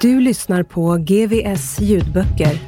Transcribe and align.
Du 0.00 0.20
lyssnar 0.20 0.62
på 0.62 0.96
GVS 0.96 1.80
ljudböcker. 1.80 2.60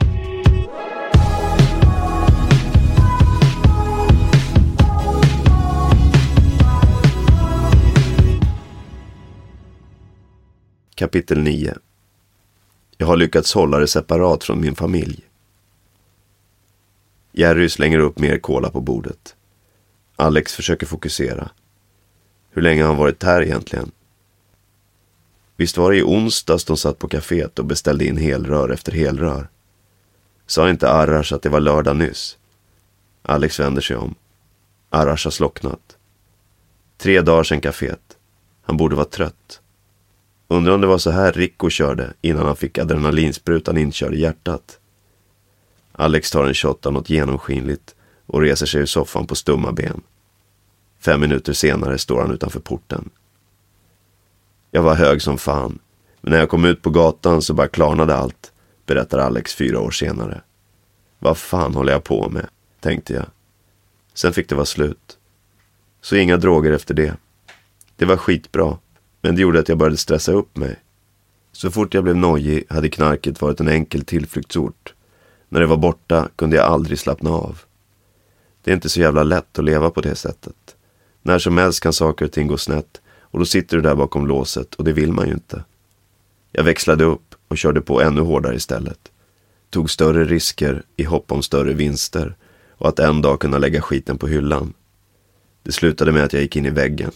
Kapitel 10.95 11.43
9 11.43 11.74
Jag 12.96 13.07
har 13.07 13.16
lyckats 13.16 13.55
hålla 13.55 13.79
det 13.79 13.87
separat 13.87 14.45
från 14.45 14.60
min 14.60 14.74
familj. 14.74 15.21
Jerry 17.33 17.68
slänger 17.68 17.99
upp 17.99 18.18
mer 18.18 18.38
kola 18.38 18.71
på 18.71 18.80
bordet. 18.80 19.37
Alex 20.16 20.55
försöker 20.55 20.87
fokusera. 20.87 21.51
Hur 22.51 22.62
länge 22.62 22.83
har 22.83 22.88
han 22.88 22.96
varit 22.96 23.23
här 23.23 23.43
egentligen? 23.43 23.90
Visst 25.61 25.77
var 25.77 25.91
det 25.91 25.99
i 25.99 26.03
onsdags 26.03 26.65
de 26.65 26.77
satt 26.77 26.99
på 26.99 27.09
kaféet 27.09 27.59
och 27.59 27.65
beställde 27.65 28.05
in 28.05 28.16
helrör 28.16 28.69
efter 28.69 28.93
helrör? 28.93 29.49
Sa 30.47 30.71
inte 30.71 30.91
Arash 30.91 31.35
att 31.35 31.43
det 31.43 31.49
var 31.49 31.61
lördag 31.61 31.97
nyss? 31.97 32.39
Alex 33.23 33.61
vänder 33.61 33.83
sig 33.83 33.97
om. 33.97 34.15
Arash 34.91 35.27
har 35.27 35.30
slocknat. 35.30 35.97
Tre 36.99 37.21
dagar 37.21 37.45
sedan 37.45 37.61
kaféet. 37.61 38.17
Han 38.63 38.77
borde 38.77 38.97
vara 38.97 39.07
trött. 39.07 39.61
Undrar 40.49 40.75
om 40.75 40.80
det 40.80 40.87
var 40.87 40.99
så 40.99 41.11
här 41.11 41.33
Rico 41.33 41.71
körde 41.71 42.13
innan 42.21 42.47
han 42.47 42.57
fick 42.57 42.79
adrenalinsprutan 42.79 43.77
inkörd 43.79 44.15
i 44.15 44.21
hjärtat. 44.21 44.79
Alex 45.93 46.30
tar 46.30 46.45
en 46.45 46.55
shot 46.55 46.87
av 46.87 46.93
något 46.93 47.11
genomskinligt 47.11 47.95
och 48.27 48.41
reser 48.41 48.67
sig 48.67 48.80
ur 48.80 48.87
soffan 48.87 49.27
på 49.27 49.35
stumma 49.35 49.73
ben. 49.73 50.01
Fem 50.99 51.21
minuter 51.21 51.52
senare 51.52 51.99
står 51.99 52.21
han 52.21 52.33
utanför 52.33 52.61
porten. 52.61 53.11
Jag 54.71 54.82
var 54.82 54.95
hög 54.95 55.23
som 55.23 55.38
fan, 55.38 55.79
men 56.21 56.32
när 56.32 56.38
jag 56.38 56.49
kom 56.49 56.65
ut 56.65 56.82
på 56.82 56.90
gatan 56.90 57.43
så 57.43 57.54
bara 57.54 57.68
klarnade 57.68 58.15
allt, 58.15 58.52
berättar 58.87 59.18
Alex 59.18 59.54
fyra 59.54 59.80
år 59.80 59.90
senare. 59.90 60.40
Vad 61.18 61.38
fan 61.38 61.74
håller 61.74 61.93
jag 61.93 62.04
på 62.04 62.29
med, 62.29 62.46
tänkte 62.80 63.12
jag. 63.12 63.27
Sen 64.15 64.32
fick 64.32 64.49
det 64.49 64.54
vara 64.54 64.66
slut. 64.66 65.19
Så 66.00 66.16
inga 66.16 66.37
droger 66.37 66.72
efter 66.72 66.94
det. 66.94 67.16
Det 67.97 68.04
var 68.04 68.16
skitbra, 68.16 68.78
men 69.21 69.34
det 69.34 69.43
gjorde 69.43 69.60
att 69.60 69.69
jag 69.69 69.78
började 69.78 69.97
stressa 69.97 70.32
upp 70.32 70.56
mig. 70.56 70.77
Så 71.53 71.71
fort 71.71 71.94
jag 71.94 72.05
blev 72.05 72.16
nojig 72.16 72.65
hade 72.69 72.88
knarket 72.88 73.41
varit 73.41 73.60
en 73.60 73.69
enkel 73.69 74.05
tillflyktsort. 74.05 74.94
När 75.49 75.61
det 75.61 75.66
var 75.66 75.77
borta 75.77 76.28
kunde 76.37 76.56
jag 76.56 76.66
aldrig 76.66 76.99
slappna 76.99 77.31
av. 77.31 77.61
Det 78.62 78.71
är 78.71 78.75
inte 78.75 78.89
så 78.89 79.00
jävla 79.00 79.22
lätt 79.22 79.59
att 79.59 79.65
leva 79.65 79.91
på 79.91 80.00
det 80.00 80.15
sättet. 80.15 80.77
När 81.22 81.39
som 81.39 81.59
helst 81.59 81.81
kan 81.81 81.93
saker 81.93 82.25
och 82.25 82.33
ting 82.33 82.47
gå 82.47 82.56
snett 82.56 83.00
och 83.31 83.39
då 83.39 83.45
sitter 83.45 83.77
du 83.77 83.83
där 83.83 83.95
bakom 83.95 84.27
låset 84.27 84.75
och 84.75 84.85
det 84.85 84.93
vill 84.93 85.13
man 85.13 85.27
ju 85.27 85.33
inte. 85.33 85.65
Jag 86.53 86.65
växlade 86.65 87.05
upp 87.05 87.35
och 87.49 87.59
körde 87.59 87.81
på 87.81 88.03
ännu 88.03 88.21
hårdare 88.21 88.57
istället. 88.57 89.11
Tog 89.71 89.91
större 89.91 90.25
risker 90.25 90.83
i 90.97 91.05
hopp 91.05 91.33
om 91.33 91.43
större 91.43 91.73
vinster 91.73 92.35
och 92.71 92.89
att 92.89 92.99
en 92.99 93.23
dag 93.23 93.41
kunna 93.41 93.59
lägga 93.59 93.83
skiten 93.83 94.19
på 94.19 94.27
hyllan. 94.27 94.73
Det 95.63 95.73
slutade 95.73 96.13
med 96.13 96.25
att 96.25 96.33
jag 96.33 96.43
gick 96.43 96.57
in 96.57 96.67
i 96.67 96.71
väggen. 96.71 97.11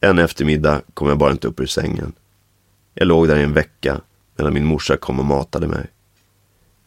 En 0.00 0.18
eftermiddag 0.18 0.82
kom 0.94 1.08
jag 1.08 1.18
bara 1.18 1.32
inte 1.32 1.48
upp 1.48 1.60
ur 1.60 1.66
sängen. 1.66 2.12
Jag 2.94 3.06
låg 3.06 3.28
där 3.28 3.36
i 3.36 3.42
en 3.42 3.52
vecka 3.52 4.00
medan 4.36 4.54
min 4.54 4.64
morsa 4.64 4.96
kom 4.96 5.18
och 5.18 5.24
matade 5.24 5.66
mig. 5.66 5.86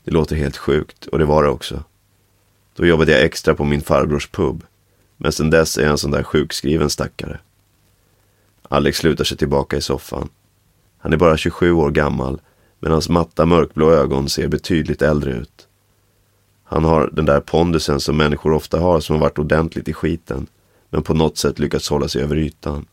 Det 0.03 0.11
låter 0.11 0.35
helt 0.35 0.57
sjukt 0.57 1.05
och 1.05 1.19
det 1.19 1.25
var 1.25 1.43
det 1.43 1.49
också. 1.49 1.83
Då 2.75 2.85
jobbade 2.85 3.11
jag 3.11 3.21
extra 3.21 3.55
på 3.55 3.63
min 3.63 3.81
farbrors 3.81 4.27
pub. 4.27 4.63
Men 5.17 5.31
sen 5.31 5.49
dess 5.49 5.77
är 5.77 5.81
jag 5.81 5.91
en 5.91 5.97
sån 5.97 6.11
där 6.11 6.23
sjukskriven 6.23 6.89
stackare. 6.89 7.39
Alex 8.67 9.03
lutar 9.03 9.23
sig 9.23 9.37
tillbaka 9.37 9.77
i 9.77 9.81
soffan. 9.81 10.29
Han 10.97 11.13
är 11.13 11.17
bara 11.17 11.37
27 11.37 11.71
år 11.71 11.91
gammal, 11.91 12.41
men 12.79 12.91
hans 12.91 13.09
matta 13.09 13.45
mörkblå 13.45 13.91
ögon 13.91 14.29
ser 14.29 14.47
betydligt 14.47 15.01
äldre 15.01 15.31
ut. 15.31 15.67
Han 16.63 16.83
har 16.83 17.09
den 17.13 17.25
där 17.25 17.39
pondusen 17.39 17.99
som 17.99 18.17
människor 18.17 18.51
ofta 18.51 18.79
har 18.79 18.99
som 18.99 19.15
har 19.15 19.21
varit 19.21 19.39
ordentligt 19.39 19.87
i 19.87 19.93
skiten, 19.93 20.47
men 20.89 21.03
på 21.03 21.13
något 21.13 21.37
sätt 21.37 21.59
lyckats 21.59 21.89
hålla 21.89 22.07
sig 22.07 22.21
över 22.21 22.35
ytan. 22.35 22.85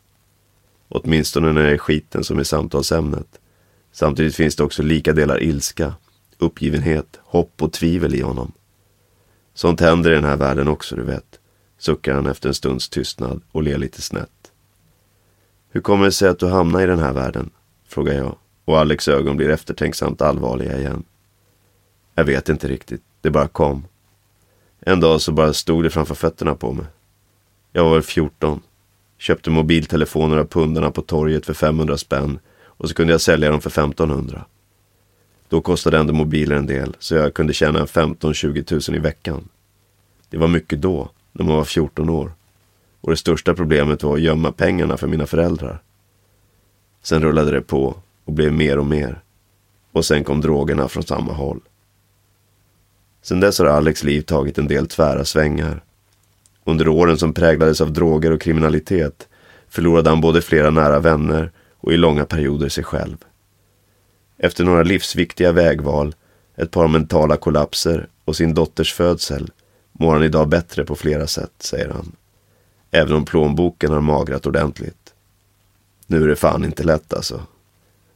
Åtminstone 0.88 1.52
när 1.52 1.62
det 1.62 1.72
är 1.72 1.78
skiten 1.78 2.24
som 2.24 2.38
är 2.38 2.44
samtalsämnet. 2.44 3.40
Samtidigt 3.92 4.34
finns 4.34 4.56
det 4.56 4.64
också 4.64 4.82
lika 4.82 5.12
delar 5.12 5.42
ilska, 5.42 5.94
uppgivenhet, 6.38 7.20
hopp 7.22 7.62
och 7.62 7.72
tvivel 7.72 8.14
i 8.14 8.20
honom. 8.20 8.52
Sånt 9.54 9.80
händer 9.80 10.10
i 10.10 10.14
den 10.14 10.24
här 10.24 10.36
världen 10.36 10.68
också, 10.68 10.96
du 10.96 11.02
vet, 11.02 11.38
suckar 11.78 12.14
han 12.14 12.26
efter 12.26 12.48
en 12.48 12.54
stunds 12.54 12.88
tystnad 12.88 13.42
och 13.52 13.62
ler 13.62 13.78
lite 13.78 14.02
snett. 14.02 14.33
Hur 15.74 15.80
kommer 15.80 16.04
det 16.04 16.12
sig 16.12 16.28
att 16.28 16.38
du 16.38 16.46
hamnar 16.46 16.80
i 16.80 16.86
den 16.86 16.98
här 16.98 17.12
världen? 17.12 17.50
Frågar 17.88 18.14
jag 18.14 18.36
och 18.64 18.78
Alex 18.78 19.08
ögon 19.08 19.36
blir 19.36 19.48
eftertänksamt 19.48 20.22
allvarliga 20.22 20.78
igen. 20.78 21.04
Jag 22.14 22.24
vet 22.24 22.48
inte 22.48 22.68
riktigt, 22.68 23.02
det 23.20 23.30
bara 23.30 23.48
kom. 23.48 23.84
En 24.80 25.00
dag 25.00 25.20
så 25.20 25.32
bara 25.32 25.52
stod 25.52 25.84
det 25.84 25.90
framför 25.90 26.14
fötterna 26.14 26.54
på 26.54 26.72
mig. 26.72 26.86
Jag 27.72 27.84
var 27.84 27.92
väl 27.92 28.02
14. 28.02 28.62
Köpte 29.18 29.50
mobiltelefoner 29.50 30.36
av 30.36 30.44
pundarna 30.44 30.90
på 30.90 31.02
torget 31.02 31.46
för 31.46 31.54
500 31.54 31.96
spänn 31.96 32.38
och 32.64 32.88
så 32.88 32.94
kunde 32.94 33.12
jag 33.12 33.20
sälja 33.20 33.50
dem 33.50 33.60
för 33.60 33.70
1500. 33.70 34.44
Då 35.48 35.60
kostade 35.60 35.98
ändå 35.98 36.12
mobiler 36.12 36.56
en 36.56 36.66
del 36.66 36.96
så 36.98 37.14
jag 37.14 37.34
kunde 37.34 37.52
tjäna 37.52 37.84
15-20 37.84 38.64
tusen 38.64 38.94
i 38.94 38.98
veckan. 38.98 39.48
Det 40.28 40.36
var 40.36 40.48
mycket 40.48 40.82
då, 40.82 41.10
när 41.32 41.44
man 41.44 41.56
var 41.56 41.64
14 41.64 42.08
år. 42.08 42.32
Och 43.04 43.10
det 43.10 43.16
största 43.16 43.54
problemet 43.54 44.02
var 44.02 44.14
att 44.14 44.22
gömma 44.22 44.52
pengarna 44.52 44.96
för 44.96 45.06
mina 45.06 45.26
föräldrar. 45.26 45.82
Sen 47.02 47.22
rullade 47.22 47.50
det 47.50 47.60
på 47.60 47.96
och 48.24 48.32
blev 48.32 48.52
mer 48.52 48.78
och 48.78 48.86
mer. 48.86 49.22
Och 49.92 50.04
sen 50.04 50.24
kom 50.24 50.40
drogerna 50.40 50.88
från 50.88 51.02
samma 51.02 51.32
håll. 51.32 51.60
Sen 53.22 53.40
dess 53.40 53.58
har 53.58 53.66
Alex 53.66 54.04
liv 54.04 54.22
tagit 54.22 54.58
en 54.58 54.68
del 54.68 54.86
tvära 54.86 55.24
svängar. 55.24 55.84
Under 56.64 56.88
åren 56.88 57.18
som 57.18 57.34
präglades 57.34 57.80
av 57.80 57.92
droger 57.92 58.30
och 58.30 58.40
kriminalitet 58.40 59.28
förlorade 59.68 60.10
han 60.10 60.20
både 60.20 60.42
flera 60.42 60.70
nära 60.70 60.98
vänner 60.98 61.50
och 61.76 61.92
i 61.92 61.96
långa 61.96 62.24
perioder 62.24 62.68
sig 62.68 62.84
själv. 62.84 63.16
Efter 64.38 64.64
några 64.64 64.82
livsviktiga 64.82 65.52
vägval, 65.52 66.14
ett 66.56 66.70
par 66.70 66.88
mentala 66.88 67.36
kollapser 67.36 68.08
och 68.24 68.36
sin 68.36 68.54
dotters 68.54 68.94
födsel 68.94 69.50
mår 69.92 70.12
han 70.12 70.22
idag 70.22 70.48
bättre 70.48 70.84
på 70.84 70.96
flera 70.96 71.26
sätt, 71.26 71.52
säger 71.58 71.88
han. 71.88 72.12
Även 72.94 73.12
om 73.12 73.24
plånboken 73.24 73.92
har 73.92 74.00
magrat 74.00 74.46
ordentligt. 74.46 75.14
Nu 76.06 76.22
är 76.22 76.28
det 76.28 76.36
fan 76.36 76.64
inte 76.64 76.82
lätt 76.82 77.14
alltså. 77.14 77.42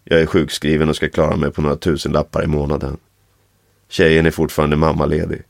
Jag 0.04 0.20
är 0.20 0.26
sjukskriven 0.26 0.88
och 0.88 0.96
ska 0.96 1.08
klara 1.08 1.36
mig 1.36 1.50
på 1.50 1.62
några 1.62 1.76
tusen 1.76 2.12
lappar 2.12 2.44
i 2.44 2.46
månaden. 2.46 2.96
Tjejen 3.88 4.26
är 4.26 4.30
fortfarande 4.30 4.76
mammaledig. 4.76 5.42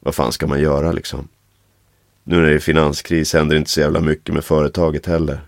Vad 0.00 0.14
fan 0.14 0.32
ska 0.32 0.46
man 0.46 0.60
göra 0.60 0.92
liksom? 0.92 1.28
Nu 2.24 2.36
när 2.36 2.42
det 2.42 2.54
är 2.54 2.58
finanskris 2.58 3.32
händer 3.32 3.56
inte 3.56 3.70
så 3.70 3.80
jävla 3.80 4.00
mycket 4.00 4.34
med 4.34 4.44
företaget 4.44 5.06
heller. 5.06 5.40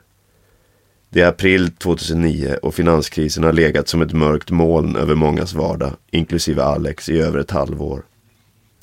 Det 1.09 1.21
är 1.21 1.29
april 1.29 1.71
2009 1.71 2.57
och 2.63 2.75
finanskrisen 2.75 3.45
har 3.45 3.53
legat 3.53 3.89
som 3.89 4.03
ett 4.03 4.13
mörkt 4.13 4.51
moln 4.51 4.97
över 4.97 5.15
mångas 5.15 5.55
vardag, 5.55 5.93
inklusive 6.11 6.63
Alex, 6.63 7.09
i 7.09 7.19
över 7.19 7.39
ett 7.39 7.51
halvår. 7.51 8.03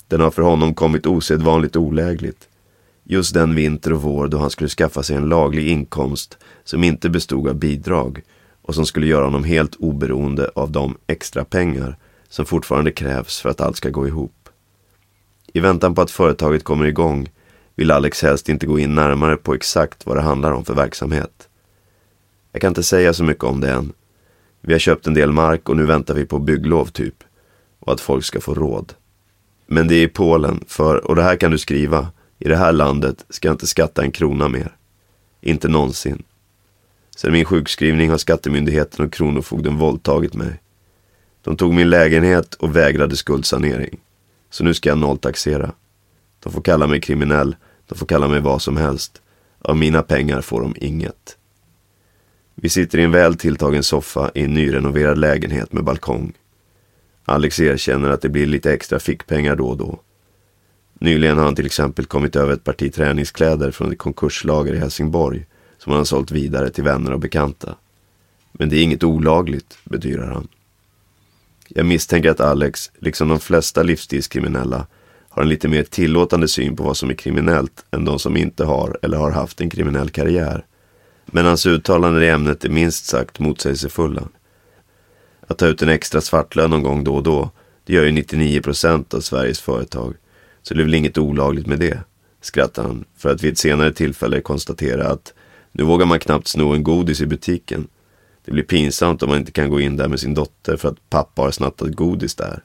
Den 0.08 0.20
har 0.20 0.30
för 0.30 0.42
honom 0.42 0.74
kommit 0.74 1.06
osedvanligt 1.06 1.76
olägligt. 1.76 2.48
Just 3.04 3.34
den 3.34 3.54
vinter 3.54 3.92
och 3.92 4.02
vår 4.02 4.28
då 4.28 4.38
han 4.38 4.50
skulle 4.50 4.68
skaffa 4.68 5.02
sig 5.02 5.16
en 5.16 5.28
laglig 5.28 5.68
inkomst 5.68 6.38
som 6.64 6.84
inte 6.84 7.10
bestod 7.10 7.48
av 7.48 7.54
bidrag 7.54 8.22
och 8.62 8.74
som 8.74 8.86
skulle 8.86 9.06
göra 9.06 9.24
honom 9.24 9.44
helt 9.44 9.76
oberoende 9.76 10.50
av 10.54 10.70
de 10.70 10.96
extra 11.06 11.44
pengar 11.44 11.96
som 12.28 12.46
fortfarande 12.46 12.90
krävs 12.90 13.40
för 13.40 13.48
att 13.48 13.60
allt 13.60 13.76
ska 13.76 13.90
gå 13.90 14.06
ihop. 14.06 14.48
I 15.52 15.60
väntan 15.60 15.94
på 15.94 16.02
att 16.02 16.10
företaget 16.10 16.64
kommer 16.64 16.84
igång 16.84 17.28
vill 17.74 17.90
Alex 17.90 18.22
helst 18.22 18.48
inte 18.48 18.66
gå 18.66 18.78
in 18.78 18.94
närmare 18.94 19.36
på 19.36 19.54
exakt 19.54 20.06
vad 20.06 20.16
det 20.16 20.22
handlar 20.22 20.52
om 20.52 20.64
för 20.64 20.74
verksamhet. 20.74 21.48
Jag 22.52 22.60
kan 22.60 22.70
inte 22.70 22.82
säga 22.82 23.14
så 23.14 23.24
mycket 23.24 23.44
om 23.44 23.60
det 23.60 23.70
än. 23.70 23.92
Vi 24.60 24.72
har 24.72 24.80
köpt 24.80 25.06
en 25.06 25.14
del 25.14 25.32
mark 25.32 25.68
och 25.68 25.76
nu 25.76 25.86
väntar 25.86 26.14
vi 26.14 26.24
på 26.24 26.38
bygglov 26.38 26.86
typ. 26.86 27.14
Och 27.80 27.92
att 27.92 28.00
folk 28.00 28.24
ska 28.24 28.40
få 28.40 28.54
råd. 28.54 28.92
Men 29.66 29.88
det 29.88 29.94
är 29.94 30.02
i 30.02 30.08
Polen, 30.08 30.64
för, 30.66 31.06
och 31.06 31.16
det 31.16 31.22
här 31.22 31.36
kan 31.36 31.50
du 31.50 31.58
skriva, 31.58 32.08
i 32.44 32.48
det 32.48 32.56
här 32.56 32.72
landet 32.72 33.24
ska 33.28 33.48
jag 33.48 33.54
inte 33.54 33.66
skatta 33.66 34.02
en 34.02 34.10
krona 34.10 34.48
mer. 34.48 34.76
Inte 35.40 35.68
någonsin. 35.68 36.22
Sedan 37.16 37.32
min 37.32 37.44
sjukskrivning 37.44 38.10
har 38.10 38.18
skattemyndigheten 38.18 39.06
och 39.06 39.12
Kronofogden 39.12 39.76
våldtagit 39.76 40.34
mig. 40.34 40.60
De 41.42 41.56
tog 41.56 41.74
min 41.74 41.90
lägenhet 41.90 42.54
och 42.54 42.76
vägrade 42.76 43.16
skuldsanering. 43.16 44.00
Så 44.50 44.64
nu 44.64 44.74
ska 44.74 44.88
jag 44.88 44.98
nolltaxera. 44.98 45.72
De 46.40 46.52
får 46.52 46.60
kalla 46.60 46.86
mig 46.86 47.00
kriminell, 47.00 47.56
de 47.88 47.98
får 47.98 48.06
kalla 48.06 48.28
mig 48.28 48.40
vad 48.40 48.62
som 48.62 48.76
helst. 48.76 49.22
Av 49.58 49.76
mina 49.76 50.02
pengar 50.02 50.40
får 50.40 50.60
de 50.60 50.74
inget. 50.76 51.36
Vi 52.54 52.68
sitter 52.68 52.98
i 52.98 53.02
en 53.02 53.12
väl 53.12 53.34
tilltagen 53.34 53.82
soffa 53.82 54.30
i 54.34 54.44
en 54.44 54.54
nyrenoverad 54.54 55.18
lägenhet 55.18 55.72
med 55.72 55.84
balkong. 55.84 56.32
Alex 57.24 57.60
erkänner 57.60 58.10
att 58.10 58.22
det 58.22 58.28
blir 58.28 58.46
lite 58.46 58.72
extra 58.72 58.98
fickpengar 58.98 59.56
då 59.56 59.66
och 59.66 59.76
då. 59.76 60.00
Nyligen 60.98 61.38
har 61.38 61.44
han 61.44 61.54
till 61.54 61.66
exempel 61.66 62.04
kommit 62.04 62.36
över 62.36 62.52
ett 62.52 62.64
parti 62.64 62.94
träningskläder 62.94 63.70
från 63.70 63.92
ett 63.92 63.98
konkurslager 63.98 64.74
i 64.74 64.78
Helsingborg 64.78 65.46
som 65.78 65.92
han 65.92 66.00
har 66.00 66.04
sålt 66.04 66.30
vidare 66.30 66.70
till 66.70 66.84
vänner 66.84 67.12
och 67.12 67.20
bekanta. 67.20 67.74
Men 68.52 68.68
det 68.68 68.76
är 68.76 68.82
inget 68.82 69.04
olagligt, 69.04 69.78
bedyrar 69.84 70.26
han. 70.26 70.48
Jag 71.68 71.86
misstänker 71.86 72.30
att 72.30 72.40
Alex, 72.40 72.90
liksom 72.98 73.28
de 73.28 73.40
flesta 73.40 73.82
livsstilskriminella, 73.82 74.86
har 75.28 75.42
en 75.42 75.48
lite 75.48 75.68
mer 75.68 75.82
tillåtande 75.82 76.48
syn 76.48 76.76
på 76.76 76.82
vad 76.82 76.96
som 76.96 77.10
är 77.10 77.14
kriminellt 77.14 77.84
än 77.90 78.04
de 78.04 78.18
som 78.18 78.36
inte 78.36 78.64
har 78.64 78.98
eller 79.02 79.18
har 79.18 79.30
haft 79.30 79.60
en 79.60 79.70
kriminell 79.70 80.10
karriär. 80.10 80.64
Men 81.26 81.46
hans 81.46 81.66
uttalanden 81.66 82.22
i 82.22 82.26
ämnet 82.26 82.64
är 82.64 82.68
minst 82.68 83.06
sagt 83.06 83.38
motsägelsefulla. 83.38 84.28
Att 85.46 85.58
ta 85.58 85.66
ut 85.66 85.82
en 85.82 85.88
extra 85.88 86.20
svartlön 86.20 86.70
någon 86.70 86.82
gång 86.82 87.04
då 87.04 87.14
och 87.14 87.22
då, 87.22 87.50
det 87.84 87.92
gör 87.92 88.04
ju 88.04 88.12
99 88.12 88.60
procent 88.60 89.14
av 89.14 89.20
Sveriges 89.20 89.60
företag. 89.60 90.14
Så 90.68 90.74
det 90.74 90.80
är 90.80 90.84
väl 90.84 90.94
inget 90.94 91.18
olagligt 91.18 91.66
med 91.66 91.78
det, 91.78 92.00
skrattar 92.40 92.82
han 92.82 93.04
för 93.16 93.32
att 93.32 93.42
vid 93.42 93.52
ett 93.52 93.58
senare 93.58 93.92
tillfälle 93.92 94.40
konstatera 94.40 95.08
att 95.08 95.32
nu 95.72 95.84
vågar 95.84 96.06
man 96.06 96.18
knappt 96.18 96.48
sno 96.48 96.74
en 96.74 96.82
godis 96.82 97.20
i 97.20 97.26
butiken. 97.26 97.88
Det 98.44 98.52
blir 98.52 98.62
pinsamt 98.62 99.22
om 99.22 99.28
man 99.28 99.38
inte 99.38 99.52
kan 99.52 99.70
gå 99.70 99.80
in 99.80 99.96
där 99.96 100.08
med 100.08 100.20
sin 100.20 100.34
dotter 100.34 100.76
för 100.76 100.88
att 100.88 101.10
pappa 101.10 101.42
har 101.42 101.50
snattat 101.50 101.94
godis 101.94 102.34
där. 102.34 102.62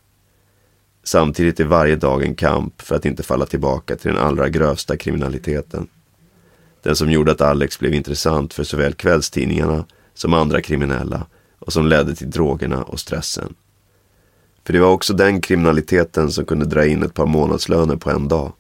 Samtidigt 1.04 1.60
är 1.60 1.66
varje 1.66 1.96
dag 1.96 2.24
en 2.24 2.36
kamp 2.36 2.82
för 2.82 2.96
att 2.96 3.06
inte 3.06 3.24
falla 3.24 3.46
tillbaka 3.46 3.96
till 3.96 4.12
den 4.12 4.22
allra 4.22 4.50
grövsta 4.50 4.98
kriminaliteten. 4.98 5.88
Den 6.82 6.96
som 6.96 7.12
gjorde 7.12 7.32
att 7.32 7.42
Alex 7.42 7.80
blev 7.80 7.94
intressant 7.94 8.54
för 8.54 8.64
såväl 8.64 8.94
kvällstidningarna 8.94 9.86
som 10.14 10.34
andra 10.34 10.62
kriminella 10.62 11.26
och 11.60 11.74
som 11.74 11.88
ledde 11.88 12.16
till 12.16 12.30
drogerna 12.30 12.84
och 12.84 13.00
stressen. 13.00 13.56
För 14.70 14.74
det 14.74 14.80
var 14.80 14.92
också 14.92 15.14
den 15.14 15.42
kriminaliteten 15.42 16.32
som 16.32 16.46
kunde 16.46 16.66
dra 16.66 16.86
in 16.86 17.04
ett 17.04 17.14
par 17.14 17.26
månadslöner 17.26 17.96
på 17.96 18.10
en 18.10 18.28
dag. 18.28 18.54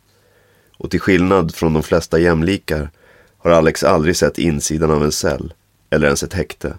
Och 0.77 0.91
till 0.91 0.99
skillnad 0.99 1.55
från 1.55 1.73
de 1.73 1.83
flesta 1.83 2.19
jämlikar 2.19 2.91
har 3.37 3.51
Alex 3.51 3.83
aldrig 3.83 4.15
sett 4.15 4.37
insidan 4.37 4.91
av 4.91 5.03
en 5.03 5.11
cell 5.11 5.53
eller 5.89 6.07
ens 6.07 6.23
ett 6.23 6.33
häkte. 6.33 6.77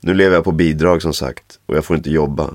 Nu 0.00 0.14
lever 0.14 0.34
jag 0.34 0.44
på 0.44 0.52
bidrag 0.52 1.02
som 1.02 1.14
sagt 1.14 1.58
och 1.66 1.76
jag 1.76 1.84
får 1.84 1.96
inte 1.96 2.10
jobba. 2.10 2.54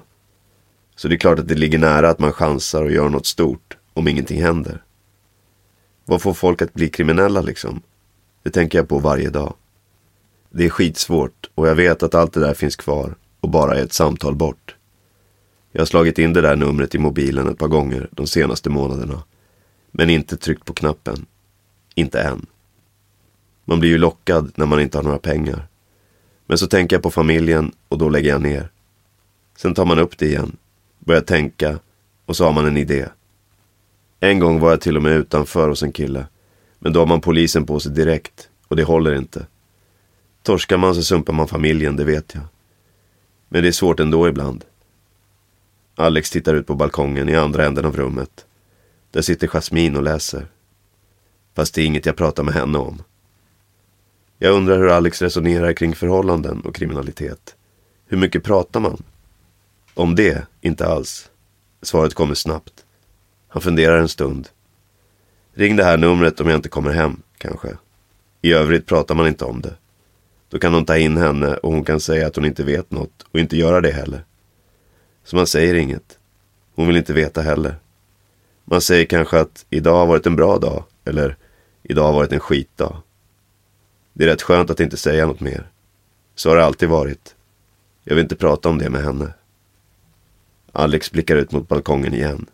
Så 0.96 1.08
det 1.08 1.16
är 1.16 1.20
klart 1.20 1.40
att 1.40 1.48
det 1.48 1.56
ligger 1.56 1.80
nära 1.80 2.10
att 2.10 2.20
man 2.20 2.34
chansar 2.34 2.84
och 2.84 2.92
gör 2.92 3.10
något 3.10 3.26
stort 3.26 3.78
om 3.94 4.08
ingenting 4.08 4.42
händer. 4.42 4.84
Vad 6.06 6.22
får 6.22 6.34
folk 6.34 6.62
att 6.62 6.74
bli 6.74 6.90
kriminella 6.90 7.42
liksom? 7.42 7.82
Det 8.44 8.50
tänker 8.50 8.78
jag 8.78 8.88
på 8.88 9.00
varje 9.00 9.30
dag. 9.30 9.54
Det 10.50 10.66
är 10.66 10.70
skitsvårt 10.70 11.50
och 11.56 11.68
jag 11.68 11.76
vet 11.76 12.04
att 12.04 12.16
allt 12.16 12.34
det 12.34 12.40
där 12.40 12.54
finns 12.54 12.76
kvar 12.76 13.16
och 13.40 13.50
bara 13.50 13.78
är 13.78 13.84
ett 13.84 13.94
samtal 13.94 14.36
bort. 14.36 14.77
Jag 15.78 15.82
har 15.82 15.86
slagit 15.86 16.20
in 16.20 16.34
det 16.34 16.42
där 16.42 16.56
numret 16.56 16.96
i 16.96 16.98
mobilen 16.98 17.48
ett 17.48 17.58
par 17.58 17.68
gånger 17.68 18.10
de 18.12 18.28
senaste 18.28 18.70
månaderna. 18.70 19.24
Men 19.92 20.10
inte 20.10 20.38
tryckt 20.38 20.66
på 20.66 20.74
knappen. 20.74 21.26
Inte 21.96 22.22
än. 22.22 22.46
Man 23.66 23.80
blir 23.80 23.90
ju 23.90 23.98
lockad 23.98 24.52
när 24.56 24.66
man 24.66 24.80
inte 24.80 24.98
har 24.98 25.04
några 25.04 25.20
pengar. 25.20 25.68
Men 26.46 26.58
så 26.58 26.68
tänker 26.68 26.96
jag 26.96 27.04
på 27.04 27.12
familjen 27.12 27.72
och 27.88 27.98
då 27.98 28.10
lägger 28.10 28.30
jag 28.30 28.42
ner. 28.42 28.72
Sen 29.58 29.74
tar 29.74 29.86
man 29.86 30.00
upp 30.00 30.18
det 30.18 30.26
igen, 30.26 30.58
börjar 31.00 31.22
tänka 31.22 31.80
och 32.26 32.36
så 32.36 32.46
har 32.46 32.54
man 32.54 32.66
en 32.66 32.78
idé. 32.78 33.06
En 34.20 34.40
gång 34.40 34.60
var 34.60 34.70
jag 34.70 34.82
till 34.82 34.98
och 34.98 35.04
med 35.04 35.12
utanför 35.12 35.70
hos 35.70 35.84
en 35.84 35.92
kille. 35.92 36.26
Men 36.80 36.94
då 36.94 37.00
har 37.00 37.08
man 37.08 37.22
polisen 37.22 37.66
på 37.66 37.80
sig 37.80 37.92
direkt 37.92 38.50
och 38.68 38.76
det 38.76 38.84
håller 38.84 39.16
inte. 39.16 39.46
Torskar 40.44 40.78
man 40.78 40.96
så 40.96 41.04
sumpar 41.04 41.34
man 41.34 41.48
familjen, 41.48 41.96
det 41.96 42.04
vet 42.04 42.36
jag. 42.36 42.44
Men 43.50 43.62
det 43.62 43.68
är 43.68 43.72
svårt 43.72 44.00
ändå 44.00 44.28
ibland. 44.28 44.66
Alex 46.00 46.30
tittar 46.30 46.54
ut 46.54 46.68
på 46.68 46.76
balkongen 46.76 47.30
i 47.30 47.36
andra 47.36 47.66
änden 47.66 47.86
av 47.86 47.96
rummet. 47.96 48.46
Där 49.12 49.22
sitter 49.22 49.48
Jasmin 49.48 49.96
och 49.96 50.04
läser. 50.04 50.48
Fast 51.56 51.74
det 51.74 51.82
är 51.82 51.86
inget 51.86 52.06
jag 52.06 52.16
pratar 52.16 52.44
med 52.44 52.54
henne 52.54 52.78
om. 52.78 53.02
Jag 54.38 54.54
undrar 54.54 54.78
hur 54.78 54.90
Alex 54.90 55.22
resonerar 55.22 55.74
kring 55.74 55.96
förhållanden 55.96 56.62
och 56.62 56.76
kriminalitet. 56.76 57.56
Hur 58.06 58.18
mycket 58.18 58.44
pratar 58.44 58.80
man? 58.80 59.04
Om 59.94 60.16
det, 60.16 60.48
inte 60.62 60.88
alls. 60.88 61.30
Svaret 61.82 62.14
kommer 62.14 62.34
snabbt. 62.36 62.86
Han 63.48 63.62
funderar 63.62 63.98
en 63.98 64.10
stund. 64.10 64.50
Ring 65.54 65.76
det 65.76 65.84
här 65.84 65.98
numret 65.98 66.40
om 66.40 66.48
jag 66.48 66.58
inte 66.58 66.70
kommer 66.70 66.92
hem, 66.92 67.22
kanske. 67.38 67.78
I 68.42 68.54
övrigt 68.54 68.86
pratar 68.86 69.16
man 69.16 69.28
inte 69.28 69.46
om 69.46 69.62
det. 69.62 69.76
Då 70.50 70.60
kan 70.60 70.74
de 70.74 70.86
ta 70.86 70.98
in 70.98 71.18
henne 71.18 71.56
och 71.56 71.72
hon 71.72 71.84
kan 71.84 72.00
säga 72.00 72.28
att 72.28 72.36
hon 72.36 72.46
inte 72.46 72.64
vet 72.64 72.92
något 72.92 73.26
och 73.32 73.40
inte 73.40 73.58
göra 73.58 73.82
det 73.82 73.92
heller. 73.92 74.27
Så 75.28 75.36
man 75.36 75.48
säger 75.48 75.74
inget. 75.74 76.20
Hon 76.76 76.88
vill 76.88 76.98
inte 76.98 77.14
veta 77.14 77.42
heller. 77.42 77.76
Man 78.66 78.82
säger 78.82 79.06
kanske 79.06 79.40
att 79.40 79.66
idag 79.70 79.98
har 79.98 80.06
varit 80.06 80.26
en 80.26 80.36
bra 80.36 80.58
dag 80.58 80.84
eller 81.06 81.38
idag 81.84 82.04
har 82.04 82.14
varit 82.14 82.32
en 82.32 82.40
skitdag. 82.40 83.02
Det 84.14 84.24
är 84.24 84.28
rätt 84.28 84.42
skönt 84.42 84.70
att 84.70 84.80
inte 84.80 84.98
säga 84.98 85.26
något 85.26 85.40
mer. 85.40 85.70
Så 86.36 86.50
har 86.50 86.56
det 86.56 86.66
alltid 86.66 86.90
varit. 86.90 87.36
Jag 88.04 88.16
vill 88.16 88.24
inte 88.24 88.36
prata 88.36 88.70
om 88.70 88.78
det 88.78 88.90
med 88.90 89.04
henne. 89.04 89.34
Alex 90.72 91.12
blickar 91.12 91.36
ut 91.36 91.52
mot 91.52 91.68
balkongen 91.68 92.14
igen. 92.14 92.46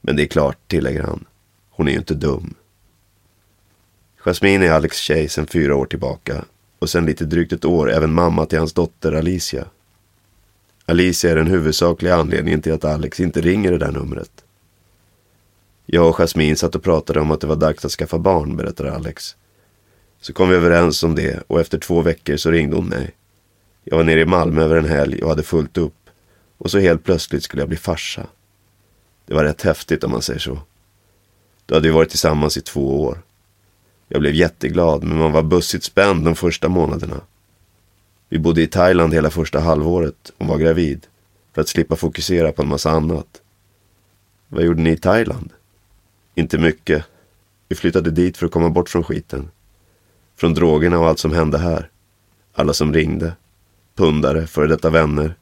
Men 0.00 0.16
det 0.16 0.22
är 0.22 0.26
klart, 0.26 0.58
tillägger 0.66 1.02
han. 1.02 1.24
Hon 1.70 1.88
är 1.88 1.92
ju 1.92 1.98
inte 1.98 2.14
dum. 2.14 2.54
Jasmine 4.16 4.66
är 4.66 4.72
Alex 4.72 4.96
tjej 4.96 5.28
sedan 5.28 5.46
fyra 5.46 5.76
år 5.76 5.86
tillbaka 5.86 6.44
och 6.78 6.90
sedan 6.90 7.06
lite 7.06 7.24
drygt 7.24 7.52
ett 7.52 7.64
år 7.64 7.90
även 7.90 8.12
mamma 8.12 8.46
till 8.46 8.58
hans 8.58 8.72
dotter 8.72 9.12
Alicia. 9.12 9.66
Alicia 10.86 11.30
är 11.30 11.36
den 11.36 11.46
huvudsakliga 11.46 12.14
anledningen 12.14 12.62
till 12.62 12.72
att 12.72 12.84
Alex 12.84 13.20
inte 13.20 13.40
ringer 13.40 13.70
det 13.70 13.78
där 13.78 13.92
numret. 13.92 14.44
Jag 15.86 16.08
och 16.08 16.16
Jasmine 16.16 16.56
satt 16.56 16.74
och 16.74 16.82
pratade 16.82 17.20
om 17.20 17.30
att 17.30 17.40
det 17.40 17.46
var 17.46 17.56
dags 17.56 17.84
att 17.84 17.92
skaffa 17.92 18.18
barn, 18.18 18.56
berättar 18.56 18.84
Alex. 18.84 19.36
Så 20.20 20.32
kom 20.32 20.48
vi 20.48 20.56
överens 20.56 21.02
om 21.02 21.14
det 21.14 21.42
och 21.46 21.60
efter 21.60 21.78
två 21.78 22.02
veckor 22.02 22.36
så 22.36 22.50
ringde 22.50 22.76
hon 22.76 22.88
mig. 22.88 23.10
Jag 23.84 23.96
var 23.96 24.04
nere 24.04 24.20
i 24.20 24.24
Malmö 24.24 24.62
över 24.62 24.76
en 24.76 24.88
helg 24.88 25.22
och 25.22 25.28
hade 25.28 25.42
fullt 25.42 25.78
upp. 25.78 25.94
Och 26.58 26.70
så 26.70 26.78
helt 26.78 27.04
plötsligt 27.04 27.44
skulle 27.44 27.62
jag 27.62 27.68
bli 27.68 27.78
farsa. 27.78 28.26
Det 29.26 29.34
var 29.34 29.44
rätt 29.44 29.62
häftigt 29.62 30.04
om 30.04 30.10
man 30.10 30.22
säger 30.22 30.40
så. 30.40 30.58
Då 31.66 31.74
hade 31.74 31.88
vi 31.88 31.94
varit 31.94 32.10
tillsammans 32.10 32.56
i 32.56 32.60
två 32.60 33.02
år. 33.02 33.18
Jag 34.08 34.20
blev 34.20 34.34
jätteglad 34.34 35.04
men 35.04 35.18
man 35.18 35.32
var 35.32 35.42
bussigt 35.42 35.84
spänd 35.84 36.24
de 36.24 36.36
första 36.36 36.68
månaderna. 36.68 37.20
Vi 38.32 38.38
bodde 38.38 38.62
i 38.62 38.66
Thailand 38.66 39.14
hela 39.14 39.30
första 39.30 39.60
halvåret 39.60 40.32
och 40.38 40.46
var 40.46 40.58
gravid. 40.58 41.06
För 41.54 41.60
att 41.60 41.68
slippa 41.68 41.96
fokusera 41.96 42.52
på 42.52 42.62
en 42.62 42.68
massa 42.68 42.90
annat. 42.90 43.42
Vad 44.48 44.64
gjorde 44.64 44.82
ni 44.82 44.90
i 44.90 44.96
Thailand? 44.96 45.52
Inte 46.34 46.58
mycket. 46.58 47.04
Vi 47.68 47.76
flyttade 47.76 48.10
dit 48.10 48.36
för 48.36 48.46
att 48.46 48.52
komma 48.52 48.70
bort 48.70 48.88
från 48.88 49.04
skiten. 49.04 49.50
Från 50.36 50.54
drogerna 50.54 50.98
och 50.98 51.06
allt 51.06 51.18
som 51.18 51.32
hände 51.32 51.58
här. 51.58 51.90
Alla 52.54 52.72
som 52.72 52.94
ringde. 52.94 53.32
Pundare, 53.94 54.46
före 54.46 54.66
detta 54.66 54.90
vänner. 54.90 55.34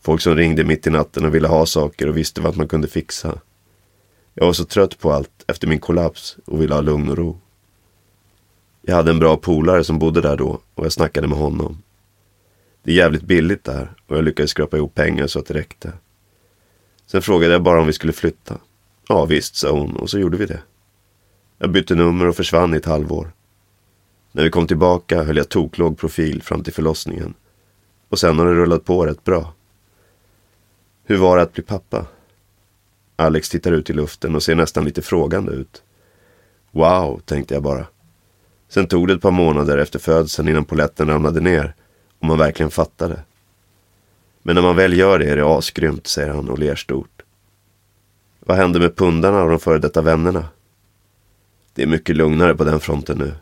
Folk 0.00 0.20
som 0.20 0.36
ringde 0.36 0.64
mitt 0.64 0.86
i 0.86 0.90
natten 0.90 1.24
och 1.24 1.34
ville 1.34 1.48
ha 1.48 1.66
saker 1.66 2.08
och 2.08 2.16
visste 2.16 2.40
vad 2.40 2.56
man 2.56 2.68
kunde 2.68 2.88
fixa. 2.88 3.38
Jag 4.34 4.46
var 4.46 4.52
så 4.52 4.64
trött 4.64 4.98
på 4.98 5.12
allt 5.12 5.44
efter 5.46 5.66
min 5.66 5.80
kollaps 5.80 6.36
och 6.44 6.62
ville 6.62 6.74
ha 6.74 6.80
lugn 6.80 7.08
och 7.08 7.16
ro. 7.16 7.38
Jag 8.82 8.94
hade 8.94 9.10
en 9.10 9.18
bra 9.18 9.36
polare 9.36 9.84
som 9.84 9.98
bodde 9.98 10.20
där 10.20 10.36
då 10.36 10.60
och 10.74 10.84
jag 10.84 10.92
snackade 10.92 11.26
med 11.26 11.38
honom. 11.38 11.82
Det 12.84 12.90
är 12.90 12.94
jävligt 12.94 13.22
billigt 13.22 13.64
där 13.64 13.92
och 14.06 14.16
jag 14.16 14.24
lyckades 14.24 14.50
skrapa 14.50 14.76
ihop 14.76 14.94
pengar 14.94 15.26
så 15.26 15.38
att 15.38 15.46
det 15.46 15.54
räckte. 15.54 15.92
Sen 17.06 17.22
frågade 17.22 17.52
jag 17.52 17.62
bara 17.62 17.80
om 17.80 17.86
vi 17.86 17.92
skulle 17.92 18.12
flytta. 18.12 18.58
Ja 19.08 19.24
visst, 19.24 19.56
sa 19.56 19.70
hon 19.70 19.96
och 19.96 20.10
så 20.10 20.18
gjorde 20.18 20.36
vi 20.36 20.46
det. 20.46 20.62
Jag 21.58 21.70
bytte 21.70 21.94
nummer 21.94 22.26
och 22.26 22.36
försvann 22.36 22.74
i 22.74 22.76
ett 22.76 22.84
halvår. 22.84 23.32
När 24.32 24.42
vi 24.44 24.50
kom 24.50 24.66
tillbaka 24.66 25.22
höll 25.22 25.36
jag 25.36 25.48
toklåg 25.48 25.98
profil 25.98 26.42
fram 26.42 26.62
till 26.62 26.72
förlossningen. 26.72 27.34
Och 28.08 28.18
sen 28.18 28.38
har 28.38 28.46
det 28.46 28.54
rullat 28.54 28.84
på 28.84 29.06
rätt 29.06 29.24
bra. 29.24 29.54
Hur 31.04 31.16
var 31.16 31.36
det 31.36 31.42
att 31.42 31.52
bli 31.52 31.62
pappa? 31.62 32.06
Alex 33.16 33.48
tittar 33.48 33.72
ut 33.72 33.90
i 33.90 33.92
luften 33.92 34.34
och 34.34 34.42
ser 34.42 34.54
nästan 34.54 34.84
lite 34.84 35.02
frågande 35.02 35.52
ut. 35.52 35.82
Wow, 36.70 37.20
tänkte 37.24 37.54
jag 37.54 37.62
bara. 37.62 37.86
Sen 38.68 38.86
tog 38.86 39.08
det 39.08 39.14
ett 39.14 39.22
par 39.22 39.30
månader 39.30 39.78
efter 39.78 39.98
födseln 39.98 40.48
innan 40.48 40.64
poletten 40.64 41.08
ramlade 41.08 41.40
ner 41.40 41.74
om 42.24 42.28
man 42.28 42.38
verkligen 42.38 42.70
fattar 42.70 43.08
det. 43.08 43.22
Men 44.42 44.54
när 44.54 44.62
man 44.62 44.76
väl 44.76 44.98
gör 44.98 45.18
det 45.18 45.30
är 45.30 45.36
det 45.36 45.46
asgrymt, 45.46 46.06
säger 46.06 46.28
han 46.28 46.48
och 46.48 46.58
ler 46.58 46.74
stort. 46.74 47.22
Vad 48.40 48.56
händer 48.56 48.80
med 48.80 48.96
pundarna 48.96 49.42
och 49.42 49.50
de 49.50 49.60
före 49.60 49.78
detta 49.78 50.02
vännerna? 50.02 50.48
Det 51.74 51.82
är 51.82 51.86
mycket 51.86 52.16
lugnare 52.16 52.54
på 52.54 52.64
den 52.64 52.80
fronten 52.80 53.18
nu. 53.18 53.32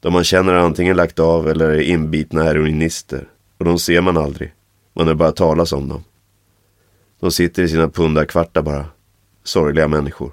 De 0.00 0.12
man 0.12 0.24
känner 0.24 0.52
har 0.52 0.60
antingen 0.60 0.96
lagt 0.96 1.18
av 1.18 1.48
eller 1.48 1.68
är 1.68 1.80
inbitna 1.80 2.42
heroinister. 2.42 3.28
Och 3.58 3.64
de 3.64 3.78
ser 3.78 4.00
man 4.00 4.16
aldrig. 4.16 4.54
Man 4.92 5.06
hör 5.06 5.14
bara 5.14 5.32
talas 5.32 5.72
om 5.72 5.88
dem. 5.88 6.04
De 7.20 7.32
sitter 7.32 7.62
i 7.62 7.68
sina 7.68 7.88
pundarkvartar 7.88 8.62
bara. 8.62 8.86
Sorgliga 9.44 9.88
människor. 9.88 10.32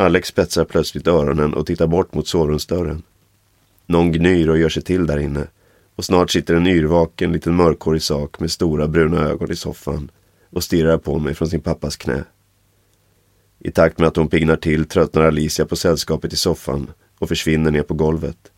Alex 0.00 0.28
spetsar 0.28 0.64
plötsligt 0.64 1.06
öronen 1.06 1.54
och 1.54 1.66
tittar 1.66 1.86
bort 1.86 2.14
mot 2.14 2.28
sovrumsdörren. 2.28 3.02
Någon 3.86 4.12
gnyr 4.12 4.48
och 4.48 4.58
gör 4.58 4.68
sig 4.68 4.82
till 4.82 5.06
där 5.06 5.18
inne. 5.18 5.46
Och 5.96 6.04
snart 6.04 6.30
sitter 6.30 6.54
en 6.54 6.66
yrvaken 6.66 7.32
liten 7.32 7.56
mörkhårig 7.56 8.02
sak 8.02 8.40
med 8.40 8.50
stora 8.50 8.88
bruna 8.88 9.28
ögon 9.28 9.52
i 9.52 9.56
soffan 9.56 10.10
och 10.50 10.64
stirrar 10.64 10.98
på 10.98 11.18
mig 11.18 11.34
från 11.34 11.48
sin 11.48 11.60
pappas 11.60 11.96
knä. 11.96 12.24
I 13.58 13.70
takt 13.70 13.98
med 13.98 14.08
att 14.08 14.16
hon 14.16 14.28
pignar 14.28 14.56
till 14.56 14.84
tröttnar 14.84 15.22
Alicia 15.22 15.66
på 15.66 15.76
sällskapet 15.76 16.32
i 16.32 16.36
soffan 16.36 16.90
och 17.18 17.28
försvinner 17.28 17.70
ner 17.70 17.82
på 17.82 17.94
golvet. 17.94 18.52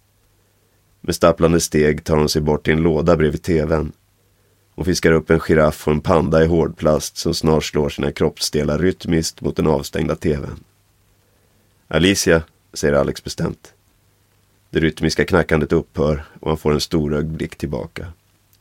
Med 1.01 1.15
stapplande 1.15 1.61
steg 1.61 2.05
tar 2.05 2.17
hon 2.17 2.29
sig 2.29 2.43
bort 2.43 2.65
till 2.65 2.73
en 2.75 2.83
låda 2.83 3.17
bredvid 3.17 3.43
tvn. 3.43 3.93
Hon 4.75 4.85
fiskar 4.85 5.13
upp 5.13 5.31
en 5.31 5.41
giraff 5.41 5.87
och 5.87 5.93
en 5.93 6.01
panda 6.01 6.45
i 6.45 6.47
hårdplast 6.47 7.17
som 7.17 7.35
snart 7.35 7.65
slår 7.65 7.89
sina 7.89 8.13
kroppsdelar 8.13 8.79
rytmiskt 8.79 9.41
mot 9.41 9.57
den 9.57 9.67
avstängda 9.67 10.17
tvn. 10.17 10.65
Alicia, 11.95 12.43
säger 12.73 12.95
Alex 12.95 13.25
bestämt. 13.25 13.75
Det 14.71 14.81
rytmiska 14.81 15.25
knackandet 15.25 15.73
upphör 15.73 16.25
och 16.41 16.49
han 16.49 16.59
får 16.59 16.73
en 16.73 16.81
storögd 16.81 17.29
blick 17.29 17.57
tillbaka. 17.57 18.13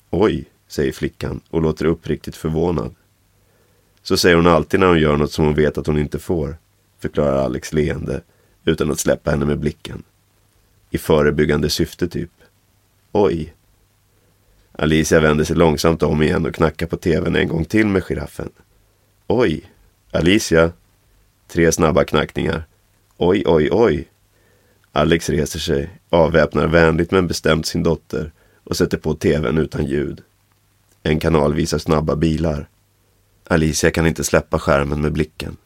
Oj, 0.10 0.46
säger 0.68 0.92
flickan 0.92 1.42
och 1.50 1.62
låter 1.62 1.86
uppriktigt 1.86 2.36
förvånad. 2.36 2.96
Så 4.02 4.18
säger 4.18 4.36
hon 4.36 4.48
alltid 4.48 4.80
när 4.80 4.88
hon 4.88 5.00
gör 5.00 5.18
något 5.18 5.32
som 5.32 5.46
hon 5.46 5.54
vet 5.54 5.78
att 5.78 5.88
hon 5.88 5.98
inte 5.98 6.20
får, 6.20 6.58
förklarar 7.00 7.38
Alex 7.38 7.74
leende 7.74 8.22
utan 8.66 8.92
att 8.92 9.00
släppa 9.00 9.32
henne 9.32 9.46
med 9.46 9.60
blicken. 9.60 10.04
I 10.90 10.98
förebyggande 10.98 11.70
syfte 11.70 12.08
typ. 12.08 12.32
Oj. 13.12 13.54
Alicia 14.72 15.20
vänder 15.20 15.46
sig 15.46 15.56
långsamt 15.56 16.04
om 16.04 16.22
igen 16.22 16.46
och 16.46 16.56
knackar 16.56 16.88
på 16.88 16.98
tvn 16.98 17.36
en 17.36 17.48
gång 17.48 17.66
till 17.66 17.88
med 17.88 18.04
giraffen. 18.04 18.50
Oj. 19.28 19.64
Alicia. 20.12 20.72
Tre 21.48 21.72
snabba 21.72 22.04
knackningar. 22.04 22.64
Oj, 23.24 23.44
oj, 23.46 23.70
oj. 23.72 24.08
Alex 24.92 25.30
reser 25.30 25.60
sig, 25.60 26.00
avväpnar 26.10 26.68
vänligt 26.68 27.12
men 27.12 27.28
bestämt 27.28 27.66
sin 27.66 27.84
dotter 27.84 28.32
och 28.64 28.78
sätter 28.78 28.98
på 28.98 29.14
tvn 29.14 29.58
utan 29.58 29.86
ljud. 29.86 30.22
En 31.04 31.20
kanal 31.20 31.54
visar 31.54 31.78
snabba 31.78 32.16
bilar. 32.16 32.70
Alicia 33.48 33.92
kan 33.92 34.08
inte 34.08 34.24
släppa 34.24 34.60
skärmen 34.60 35.02
med 35.02 35.12
blicken. 35.12 35.58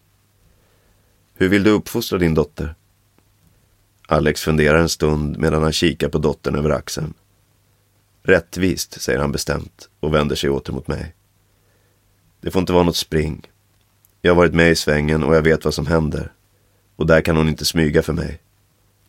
Hur 1.34 1.50
vill 1.50 1.64
du 1.64 1.70
uppfostra 1.70 2.18
din 2.18 2.34
dotter? 2.34 2.76
Alex 4.08 4.42
funderar 4.42 4.80
en 4.80 4.90
stund 4.90 5.38
medan 5.38 5.64
han 5.64 5.74
kikar 5.74 6.10
på 6.10 6.18
dottern 6.18 6.56
över 6.56 6.70
axeln. 6.70 7.14
Rättvist, 8.24 9.02
säger 9.02 9.20
han 9.20 9.32
bestämt 9.32 9.90
och 10.00 10.14
vänder 10.14 10.36
sig 10.36 10.50
åter 10.50 10.74
mot 10.74 10.88
mig. 10.88 11.16
Det 12.42 12.52
får 12.52 12.60
inte 12.60 12.74
vara 12.74 12.84
något 12.84 12.96
spring. 12.96 13.48
Jag 14.22 14.32
har 14.32 14.38
varit 14.38 14.54
med 14.54 14.72
i 14.72 14.76
svängen 14.76 15.24
och 15.24 15.36
jag 15.36 15.42
vet 15.42 15.66
vad 15.66 15.74
som 15.74 15.88
händer. 15.88 16.35
Och 16.96 17.06
där 17.06 17.22
kan 17.22 17.38
hon 17.38 17.50
inte 17.50 17.66
smyga 17.66 18.02
för 18.02 18.14
mig. 18.14 18.42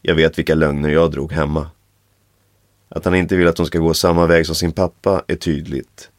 Jag 0.02 0.14
vet 0.14 0.38
vilka 0.38 0.54
lögner 0.54 0.88
jag 0.88 1.10
drog 1.10 1.32
hemma. 1.32 1.70
Att 2.88 3.04
han 3.04 3.14
inte 3.14 3.36
vill 3.36 3.48
att 3.48 3.58
hon 3.58 3.66
ska 3.66 3.78
gå 3.78 3.94
samma 3.94 4.26
väg 4.26 4.46
som 4.46 4.54
sin 4.54 4.72
pappa 4.72 5.22
är 5.26 5.36
tydligt. 5.36 6.10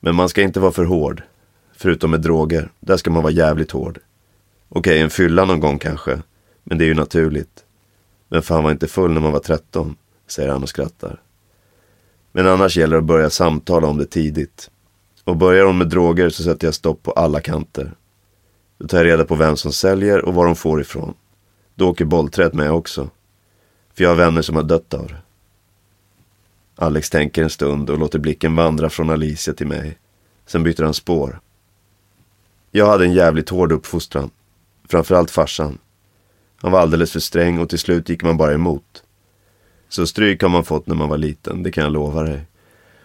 Men 0.00 0.14
man 0.14 0.28
ska 0.28 0.42
inte 0.42 0.60
vara 0.60 0.72
för 0.72 0.84
hård. 0.84 1.22
Förutom 1.76 2.10
med 2.10 2.20
droger, 2.20 2.70
där 2.80 2.96
ska 2.96 3.10
man 3.10 3.22
vara 3.22 3.32
jävligt 3.32 3.70
hård. 3.70 3.98
Okej, 4.68 5.00
en 5.00 5.10
fylla 5.10 5.44
någon 5.44 5.60
gång 5.60 5.78
kanske. 5.78 6.22
Men 6.62 6.78
det 6.78 6.84
är 6.84 6.86
ju 6.86 6.94
naturligt. 6.94 7.64
Men 8.28 8.42
fan 8.42 8.64
var 8.64 8.70
inte 8.70 8.86
full 8.86 9.12
när 9.12 9.20
man 9.20 9.32
var 9.32 9.40
13, 9.40 9.96
säger 10.26 10.48
han 10.48 10.62
och 10.62 10.68
skrattar. 10.68 11.20
Men 12.32 12.46
annars 12.46 12.76
gäller 12.76 12.96
det 12.96 12.98
att 12.98 13.04
börja 13.04 13.30
samtala 13.30 13.86
om 13.86 13.98
det 13.98 14.06
tidigt. 14.06 14.70
Och 15.24 15.36
börjar 15.36 15.64
hon 15.64 15.78
med 15.78 15.88
droger 15.88 16.30
så 16.30 16.42
sätter 16.42 16.66
jag 16.66 16.74
stopp 16.74 17.02
på 17.02 17.12
alla 17.12 17.40
kanter. 17.40 17.92
Då 18.80 18.86
tar 18.86 18.98
jag 18.98 19.06
reda 19.06 19.24
på 19.24 19.34
vem 19.34 19.56
som 19.56 19.72
säljer 19.72 20.24
och 20.24 20.34
var 20.34 20.46
de 20.46 20.56
får 20.56 20.80
ifrån. 20.80 21.14
Då 21.74 21.88
åker 21.88 22.04
bollträet 22.04 22.54
med 22.54 22.72
också. 22.72 23.10
För 23.94 24.04
jag 24.04 24.10
har 24.10 24.16
vänner 24.16 24.42
som 24.42 24.56
har 24.56 24.62
dött 24.62 24.94
av 24.94 25.06
det. 25.06 25.16
Alex 26.76 27.10
tänker 27.10 27.42
en 27.42 27.50
stund 27.50 27.90
och 27.90 27.98
låter 27.98 28.18
blicken 28.18 28.56
vandra 28.56 28.90
från 28.90 29.10
Alicia 29.10 29.54
till 29.54 29.66
mig. 29.66 29.98
Sen 30.46 30.62
byter 30.62 30.82
han 30.82 30.94
spår. 30.94 31.40
Jag 32.70 32.86
hade 32.86 33.04
en 33.04 33.12
jävligt 33.12 33.48
hård 33.48 33.72
uppfostran. 33.72 34.30
Framförallt 34.88 35.30
farsan. 35.30 35.78
Han 36.56 36.72
var 36.72 36.80
alldeles 36.80 37.12
för 37.12 37.20
sträng 37.20 37.58
och 37.58 37.68
till 37.68 37.78
slut 37.78 38.08
gick 38.08 38.22
man 38.22 38.36
bara 38.36 38.54
emot. 38.54 39.02
Så 39.88 40.06
stryk 40.06 40.42
har 40.42 40.48
man 40.48 40.64
fått 40.64 40.86
när 40.86 40.94
man 40.94 41.08
var 41.08 41.18
liten, 41.18 41.62
det 41.62 41.70
kan 41.70 41.84
jag 41.84 41.92
lova 41.92 42.22
dig. 42.22 42.46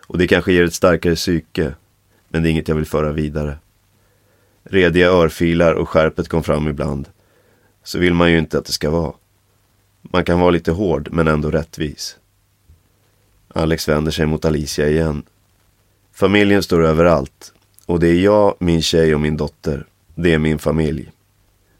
Och 0.07 0.17
det 0.17 0.27
kanske 0.27 0.53
ger 0.53 0.63
ett 0.63 0.73
starkare 0.73 1.15
psyke. 1.15 1.73
Men 2.29 2.43
det 2.43 2.49
är 2.49 2.51
inget 2.51 2.67
jag 2.67 2.75
vill 2.75 2.85
föra 2.85 3.11
vidare. 3.11 3.57
Rediga 4.69 5.09
örfilar 5.09 5.73
och 5.73 5.89
skärpet 5.89 6.27
kom 6.27 6.43
fram 6.43 6.67
ibland. 6.67 7.09
Så 7.83 7.99
vill 7.99 8.13
man 8.13 8.31
ju 8.31 8.37
inte 8.37 8.57
att 8.57 8.65
det 8.65 8.71
ska 8.71 8.89
vara. 8.89 9.13
Man 10.01 10.25
kan 10.25 10.39
vara 10.39 10.51
lite 10.51 10.71
hård 10.71 11.09
men 11.11 11.27
ändå 11.27 11.51
rättvis. 11.51 12.17
Alex 13.47 13.87
vänder 13.87 14.11
sig 14.11 14.25
mot 14.25 14.45
Alicia 14.45 14.89
igen. 14.89 15.23
Familjen 16.11 16.63
står 16.63 16.85
överallt. 16.85 17.53
Och 17.85 17.99
det 17.99 18.07
är 18.07 18.15
jag, 18.15 18.55
min 18.59 18.81
tjej 18.81 19.15
och 19.15 19.21
min 19.21 19.37
dotter. 19.37 19.85
Det 20.15 20.33
är 20.33 20.37
min 20.37 20.59
familj. 20.59 21.11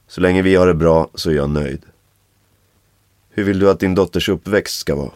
Så 0.08 0.22
länge 0.22 0.42
vi 0.42 0.56
har 0.56 0.68
det 0.68 0.74
bra 0.74 1.10
så 1.14 1.30
är 1.30 1.36
jag 1.36 1.50
nöjd. 1.50 1.82
Hur 3.30 3.44
vill 3.44 3.60
du 3.60 3.70
att 3.70 3.80
din 3.80 3.96
dotters 3.96 4.30
uppväxt 4.30 4.80
ska 4.80 4.96
vara? 4.96 5.12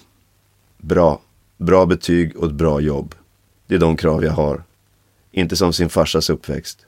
Bra. 0.78 1.22
Bra 1.58 1.86
betyg 1.86 2.38
och 2.38 2.48
ett 2.48 2.54
bra 2.54 2.82
jobb. 2.82 3.16
Det 3.68 3.76
är 3.76 3.80
de 3.80 3.98
krav 3.98 4.24
jag 4.24 4.32
har. 4.32 4.64
Inte 5.32 5.56
som 5.56 5.74
sin 5.74 5.90
farsas 5.90 6.30
uppväxt. 6.30 6.86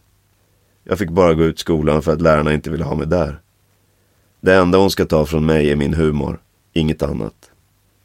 Jag 0.83 0.97
fick 0.97 1.09
bara 1.09 1.33
gå 1.33 1.43
ut 1.43 1.59
skolan 1.59 2.01
för 2.01 2.13
att 2.13 2.21
lärarna 2.21 2.53
inte 2.53 2.69
ville 2.69 2.83
ha 2.83 2.95
mig 2.95 3.07
där. 3.07 3.41
Det 4.41 4.55
enda 4.55 4.77
hon 4.77 4.91
ska 4.91 5.05
ta 5.05 5.25
från 5.25 5.45
mig 5.45 5.71
är 5.71 5.75
min 5.75 5.93
humor, 5.93 6.39
inget 6.73 7.03
annat. 7.03 7.51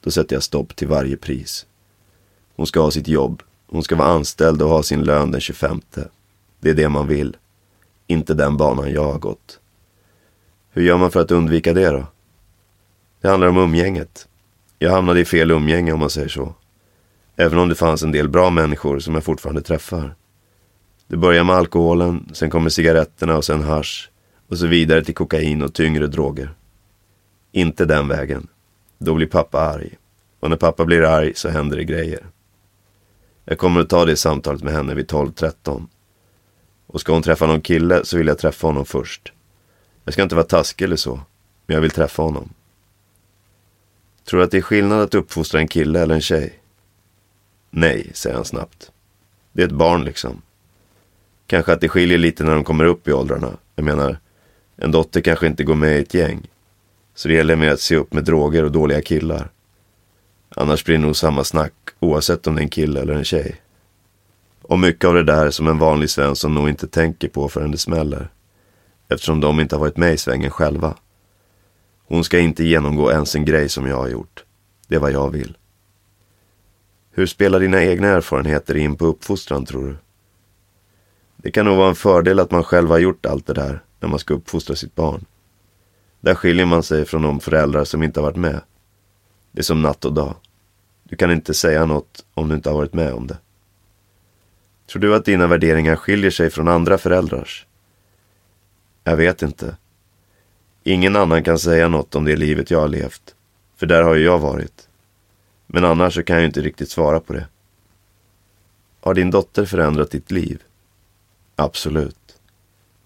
Då 0.01 0.11
sätter 0.11 0.37
jag 0.37 0.43
stopp 0.43 0.77
till 0.77 0.89
varje 0.89 1.17
pris. 1.17 1.67
Hon 2.57 2.67
ska 2.67 2.81
ha 2.81 2.91
sitt 2.91 3.09
jobb, 3.09 3.43
hon 3.67 3.83
ska 3.83 3.97
vara 3.97 4.09
anställd 4.09 4.63
och 4.63 4.69
ha 4.69 4.83
sin 4.83 5.05
lön 5.05 5.31
den 5.31 5.41
25. 5.41 5.81
Det 6.61 6.71
är 6.71 6.75
det 6.75 6.89
man 6.89 7.09
vill. 7.09 7.37
Inte 8.07 8.35
den 8.35 8.57
banan 8.57 8.93
jag 8.93 9.13
har 9.13 9.19
gått. 9.19 9.61
Hur 10.71 10.83
gör 10.83 10.97
man 10.97 11.11
för 11.11 11.21
att 11.21 11.31
undvika 11.31 11.73
det 11.73 11.91
då? 11.91 12.07
Det 13.21 13.29
handlar 13.29 13.49
om 13.49 13.57
umgänget. 13.57 14.29
Jag 14.79 14.91
hamnade 14.91 15.21
i 15.21 15.25
fel 15.25 15.51
umgänge 15.51 15.93
om 15.93 16.01
man 16.01 16.11
säger 16.11 16.29
så. 16.29 16.55
Även 17.37 17.59
om 17.59 17.69
det 17.69 17.75
fanns 17.75 18.03
en 18.03 18.13
del 18.13 18.29
bra 18.29 18.51
människor 18.51 18.99
som 18.99 19.15
jag 19.15 19.25
fortfarande 19.25 19.63
träffar. 19.63 20.15
Det 21.07 21.17
börjar 21.17 21.45
med 21.45 21.57
alkoholen, 21.57 22.31
sen 22.33 22.51
kommer 22.51 22.71
cigaretterna 22.71 23.37
och 23.37 23.45
sen 23.45 23.63
hash 23.63 24.09
och 24.49 24.59
så 24.59 24.67
vidare 24.67 25.05
till 25.05 25.15
kokain 25.15 25.63
och 25.63 25.75
tyngre 25.75 26.07
droger. 26.07 26.55
Inte 27.53 27.85
den 27.85 28.09
vägen. 28.09 28.49
Då 28.99 29.15
blir 29.15 29.27
pappa 29.27 29.61
arg. 29.61 29.95
Och 30.41 30.51
när 30.51 30.57
pappa 30.57 30.85
blir 30.85 31.03
arg 31.03 31.33
så 31.35 31.49
händer 31.49 31.77
det 31.77 31.85
grejer. 31.85 32.27
Jag 33.45 33.59
kommer 33.59 33.81
att 33.81 33.89
ta 33.89 34.05
det 34.05 34.17
samtalet 34.17 34.63
med 34.63 34.73
henne 34.73 34.95
vid 34.95 35.07
12-13. 35.07 35.87
Och 36.87 37.01
ska 37.01 37.13
hon 37.13 37.23
träffa 37.23 37.47
någon 37.47 37.61
kille 37.61 38.05
så 38.05 38.19
vill 38.19 38.27
jag 38.27 38.39
träffa 38.39 38.67
honom 38.67 38.87
först. 38.87 39.33
Jag 40.05 40.13
ska 40.13 40.23
inte 40.23 40.35
vara 40.35 40.47
taskig 40.47 40.85
eller 40.85 40.97
så, 40.97 41.21
men 41.67 41.75
jag 41.75 41.81
vill 41.81 41.91
träffa 41.91 42.23
honom. 42.23 42.53
Tror 44.25 44.39
du 44.39 44.45
att 44.45 44.51
det 44.51 44.59
är 44.59 44.63
skillnad 44.63 45.01
att 45.01 45.15
uppfostra 45.15 45.61
en 45.61 45.69
kille 45.69 46.01
eller 46.01 46.15
en 46.15 46.21
tjej? 46.21 46.61
Nej, 47.71 48.11
säger 48.15 48.37
han 48.37 48.45
snabbt. 48.45 48.91
Det 49.53 49.63
är 49.63 49.67
ett 49.67 49.73
barn 49.73 50.05
liksom. 50.05 50.43
Kanske 51.47 51.73
att 51.73 51.81
det 51.81 51.89
skiljer 51.89 52.19
lite 52.19 52.45
när 52.45 52.55
de 52.55 52.65
kommer 52.65 52.85
upp 52.85 53.09
i 53.09 53.13
åldrarna. 53.13 53.51
Jag 53.75 53.85
menar, 53.85 54.19
en 54.77 54.93
dotter 54.93 55.21
kanske 55.21 55.47
inte 55.47 55.65
går 55.65 55.75
med 55.75 55.99
i 55.99 56.03
ett 56.03 56.15
gäng. 56.15 56.47
Så 57.15 57.29
det 57.29 57.35
gäller 57.35 57.57
med 57.57 57.73
att 57.73 57.81
se 57.81 57.97
upp 57.97 58.13
med 58.13 58.25
droger 58.25 58.65
och 58.65 58.73
dåliga 58.73 59.03
killar. 59.03 59.51
Annars 60.49 60.85
blir 60.85 60.97
det 60.97 61.03
nog 61.03 61.17
samma 61.17 61.45
snack 61.45 61.73
oavsett 62.01 62.47
om 62.47 62.55
det 62.55 62.61
är 62.61 62.63
en 62.63 62.69
kille 62.69 63.01
eller 63.01 63.15
en 63.15 63.25
tjej. 63.25 63.61
Och 64.63 64.79
mycket 64.79 65.05
av 65.05 65.15
det 65.15 65.23
där 65.23 65.51
som 65.51 65.69
en 65.69 65.79
vanlig 65.79 66.11
Svensson 66.11 66.55
nog 66.55 66.69
inte 66.69 66.87
tänker 66.87 67.29
på 67.29 67.49
förrän 67.49 67.71
det 67.71 67.79
smäller. 67.79 68.29
Eftersom 69.09 69.41
de 69.41 69.61
inte 69.61 69.77
har 69.77 69.81
varit 69.81 69.97
med 69.97 70.15
i 70.15 70.17
svängen 70.17 70.51
själva. 70.51 70.95
Hon 72.09 72.25
ska 72.25 72.39
inte 72.39 72.65
genomgå 72.65 73.11
ens 73.11 73.35
en 73.35 73.45
grej 73.45 73.69
som 73.69 73.87
jag 73.87 73.97
har 73.97 74.09
gjort. 74.09 74.45
Det 74.89 74.95
är 74.95 75.01
vad 75.01 75.13
jag 75.13 75.31
vill. 75.31 75.57
Hur 77.11 77.27
spelar 77.27 77.61
dina 77.61 77.83
egna 77.83 78.09
erfarenheter 78.09 78.77
in 78.77 78.97
på 78.97 79.07
uppfostran 79.07 79.67
tror 79.67 79.87
du? 79.87 79.97
Det 81.47 81.53
kan 81.53 81.67
nog 81.67 81.77
vara 81.77 81.89
en 81.89 81.95
fördel 81.95 82.41
att 82.41 82.51
man 82.51 82.65
själv 82.65 82.89
har 82.89 82.99
gjort 82.99 83.27
allt 83.27 83.47
det 83.47 83.53
där 83.53 83.83
när 84.01 84.09
man 84.09 84.19
ska 84.19 84.35
uppfostra 84.35 84.77
sitt 84.77 84.95
barn. 84.95 85.25
Där 86.21 86.35
skiljer 86.35 86.67
man 86.67 86.83
sig 86.83 87.05
från 87.05 87.23
de 87.23 87.41
föräldrar 87.41 87.85
som 87.85 88.03
inte 88.03 88.21
har 88.21 88.27
varit 88.27 88.37
med. 88.37 88.61
Det 89.53 89.61
är 89.61 89.63
som 89.63 89.83
natt 89.83 90.05
och 90.05 90.13
dag. 90.13 90.35
Du 91.05 91.17
kan 91.17 91.31
inte 91.31 91.55
säga 91.55 91.87
något 91.87 92.25
om 92.35 92.49
du 92.49 92.55
inte 92.55 92.71
har 92.71 92.77
varit 92.77 92.95
med 92.95 93.13
om 93.13 93.27
det. 93.27 93.39
Tror 94.87 95.03
du 95.03 95.15
att 95.15 95.25
dina 95.25 95.47
värderingar 95.47 95.97
skiljer 95.97 96.31
sig 96.31 96.51
från 96.51 96.69
andra 96.69 96.99
föräldrars? 96.99 97.67
Jag 99.05 99.17
vet 99.17 99.43
inte. 99.43 99.77
Ingen 100.83 101.17
annan 101.17 101.43
kan 101.43 101.59
säga 101.59 101.89
något 101.89 102.15
om 102.15 102.25
det 102.25 102.37
livet 102.37 102.71
jag 102.71 102.81
har 102.81 102.89
levt. 102.89 103.35
För 103.77 103.87
där 103.87 104.03
har 104.03 104.15
ju 104.15 104.25
jag 104.25 104.39
varit. 104.39 104.89
Men 105.67 105.85
annars 105.85 106.15
så 106.15 106.23
kan 106.23 106.37
jag 106.37 106.41
ju 106.41 106.47
inte 106.47 106.61
riktigt 106.61 106.91
svara 106.91 107.21
på 107.21 107.33
det. 107.33 107.47
Har 109.01 109.15
din 109.15 109.31
dotter 109.31 109.65
förändrat 109.65 110.11
ditt 110.11 110.31
liv? 110.31 110.63
Absolut. 111.57 112.41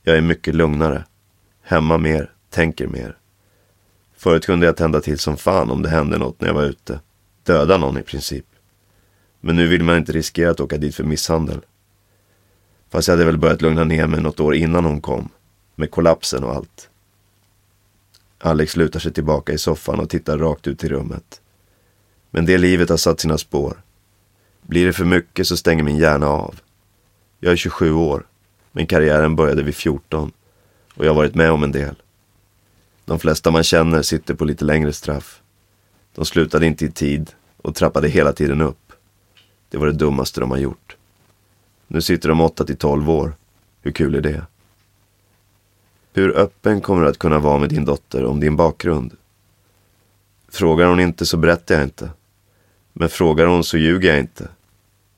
Jag 0.02 0.16
är 0.16 0.20
mycket 0.20 0.54
lugnare. 0.54 1.04
Hemma 1.62 1.98
mer, 1.98 2.32
tänker 2.50 2.86
mer. 2.86 3.16
Förut 4.16 4.46
kunde 4.46 4.66
jag 4.66 4.76
tända 4.76 5.00
till 5.00 5.18
som 5.18 5.36
fan 5.36 5.70
om 5.70 5.82
det 5.82 5.88
hände 5.88 6.18
något 6.18 6.40
när 6.40 6.48
jag 6.48 6.54
var 6.54 6.64
ute. 6.64 7.00
Döda 7.44 7.76
någon 7.76 7.98
i 7.98 8.02
princip. 8.02 8.46
Men 9.40 9.56
nu 9.56 9.66
vill 9.66 9.82
man 9.82 9.96
inte 9.96 10.12
riskera 10.12 10.50
att 10.50 10.60
åka 10.60 10.78
dit 10.78 10.94
för 10.94 11.04
misshandel. 11.04 11.60
Fast 12.90 13.08
jag 13.08 13.12
hade 13.12 13.24
väl 13.24 13.38
börjat 13.38 13.62
lugna 13.62 13.84
ner 13.84 14.06
mig 14.06 14.20
något 14.20 14.40
år 14.40 14.54
innan 14.54 14.84
hon 14.84 15.00
kom. 15.00 15.28
Med 15.74 15.90
kollapsen 15.90 16.44
och 16.44 16.54
allt. 16.54 16.88
Alex 18.38 18.76
lutar 18.76 19.00
sig 19.00 19.12
tillbaka 19.12 19.52
i 19.52 19.58
soffan 19.58 20.00
och 20.00 20.10
tittar 20.10 20.38
rakt 20.38 20.66
ut 20.66 20.84
i 20.84 20.88
rummet. 20.88 21.40
Men 22.30 22.46
det 22.46 22.58
livet 22.58 22.88
har 22.88 22.96
satt 22.96 23.20
sina 23.20 23.38
spår. 23.38 23.82
Blir 24.62 24.86
det 24.86 24.92
för 24.92 25.04
mycket 25.04 25.46
så 25.46 25.56
stänger 25.56 25.82
min 25.82 25.96
hjärna 25.96 26.28
av. 26.28 26.60
Jag 27.40 27.52
är 27.52 27.56
27 27.56 27.92
år, 27.92 28.26
men 28.72 28.86
karriären 28.86 29.36
började 29.36 29.62
vid 29.62 29.74
14 29.74 30.32
och 30.94 31.04
jag 31.04 31.10
har 31.10 31.16
varit 31.16 31.34
med 31.34 31.50
om 31.50 31.64
en 31.64 31.72
del. 31.72 31.94
De 33.04 33.18
flesta 33.18 33.50
man 33.50 33.62
känner 33.62 34.02
sitter 34.02 34.34
på 34.34 34.44
lite 34.44 34.64
längre 34.64 34.92
straff. 34.92 35.42
De 36.14 36.24
slutade 36.24 36.66
inte 36.66 36.84
i 36.84 36.90
tid 36.90 37.30
och 37.56 37.74
trappade 37.74 38.08
hela 38.08 38.32
tiden 38.32 38.60
upp. 38.60 38.92
Det 39.68 39.78
var 39.78 39.86
det 39.86 39.92
dummaste 39.92 40.40
de 40.40 40.50
har 40.50 40.58
gjort. 40.58 40.96
Nu 41.86 42.00
sitter 42.00 42.28
de 42.28 42.40
8 42.40 42.64
till 42.64 42.76
12 42.76 43.10
år. 43.10 43.34
Hur 43.82 43.92
kul 43.92 44.14
är 44.14 44.20
det? 44.20 44.46
Hur 46.12 46.36
öppen 46.36 46.80
kommer 46.80 47.02
du 47.02 47.08
att 47.08 47.18
kunna 47.18 47.38
vara 47.38 47.58
med 47.58 47.68
din 47.68 47.84
dotter 47.84 48.24
om 48.24 48.40
din 48.40 48.56
bakgrund? 48.56 49.16
Frågar 50.48 50.86
hon 50.86 51.00
inte 51.00 51.26
så 51.26 51.36
berättar 51.36 51.74
jag 51.74 51.84
inte. 51.84 52.10
Men 52.92 53.08
frågar 53.08 53.46
hon 53.46 53.64
så 53.64 53.78
ljuger 53.78 54.08
jag 54.08 54.18
inte. 54.18 54.48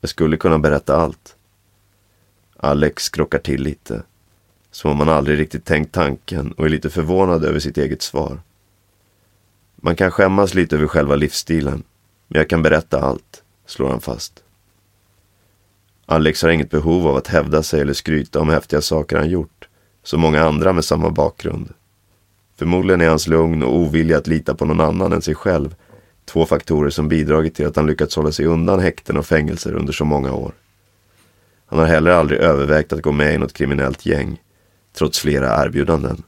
Jag 0.01 0.09
skulle 0.09 0.37
kunna 0.37 0.59
berätta 0.59 0.95
allt. 0.95 1.35
Alex 2.63 3.03
skrockar 3.03 3.39
till 3.39 3.63
lite. 3.63 4.03
Som 4.71 4.91
om 4.91 4.99
han 4.99 5.09
aldrig 5.09 5.39
riktigt 5.39 5.65
tänkt 5.65 5.91
tanken 5.91 6.51
och 6.51 6.65
är 6.65 6.69
lite 6.69 6.89
förvånad 6.89 7.45
över 7.45 7.59
sitt 7.59 7.77
eget 7.77 8.01
svar. 8.01 8.41
Man 9.75 9.95
kan 9.95 10.11
skämmas 10.11 10.53
lite 10.53 10.75
över 10.75 10.87
själva 10.87 11.15
livsstilen. 11.15 11.83
Men 12.27 12.39
jag 12.39 12.49
kan 12.49 12.61
berätta 12.61 13.01
allt, 13.01 13.43
slår 13.65 13.89
han 13.89 14.01
fast. 14.01 14.43
Alex 16.05 16.41
har 16.41 16.49
inget 16.49 16.69
behov 16.69 17.07
av 17.07 17.15
att 17.15 17.27
hävda 17.27 17.63
sig 17.63 17.81
eller 17.81 17.93
skryta 17.93 18.39
om 18.39 18.49
häftiga 18.49 18.81
saker 18.81 19.17
han 19.17 19.29
gjort. 19.29 19.67
Som 20.03 20.21
många 20.21 20.43
andra 20.43 20.73
med 20.73 20.85
samma 20.85 21.09
bakgrund. 21.09 21.73
Förmodligen 22.55 23.01
är 23.01 23.09
hans 23.09 23.27
lugn 23.27 23.63
och 23.63 23.75
ovilja 23.75 24.17
att 24.17 24.27
lita 24.27 24.55
på 24.55 24.65
någon 24.65 24.81
annan 24.81 25.13
än 25.13 25.21
sig 25.21 25.35
själv 25.35 25.75
två 26.25 26.45
faktorer 26.45 26.89
som 26.89 27.07
bidragit 27.07 27.55
till 27.55 27.67
att 27.67 27.75
han 27.75 27.87
lyckats 27.87 28.15
hålla 28.15 28.31
sig 28.31 28.45
undan 28.45 28.79
häkten 28.79 29.17
och 29.17 29.25
fängelser 29.25 29.73
under 29.73 29.93
så 29.93 30.05
många 30.05 30.33
år. 30.33 30.53
Han 31.73 31.79
har 31.79 31.87
heller 31.87 32.11
aldrig 32.11 32.39
övervägt 32.39 32.93
att 32.93 33.01
gå 33.01 33.11
med 33.11 33.33
i 33.33 33.37
något 33.37 33.53
kriminellt 33.53 34.05
gäng, 34.05 34.41
trots 34.97 35.19
flera 35.19 35.65
erbjudanden. 35.65 36.23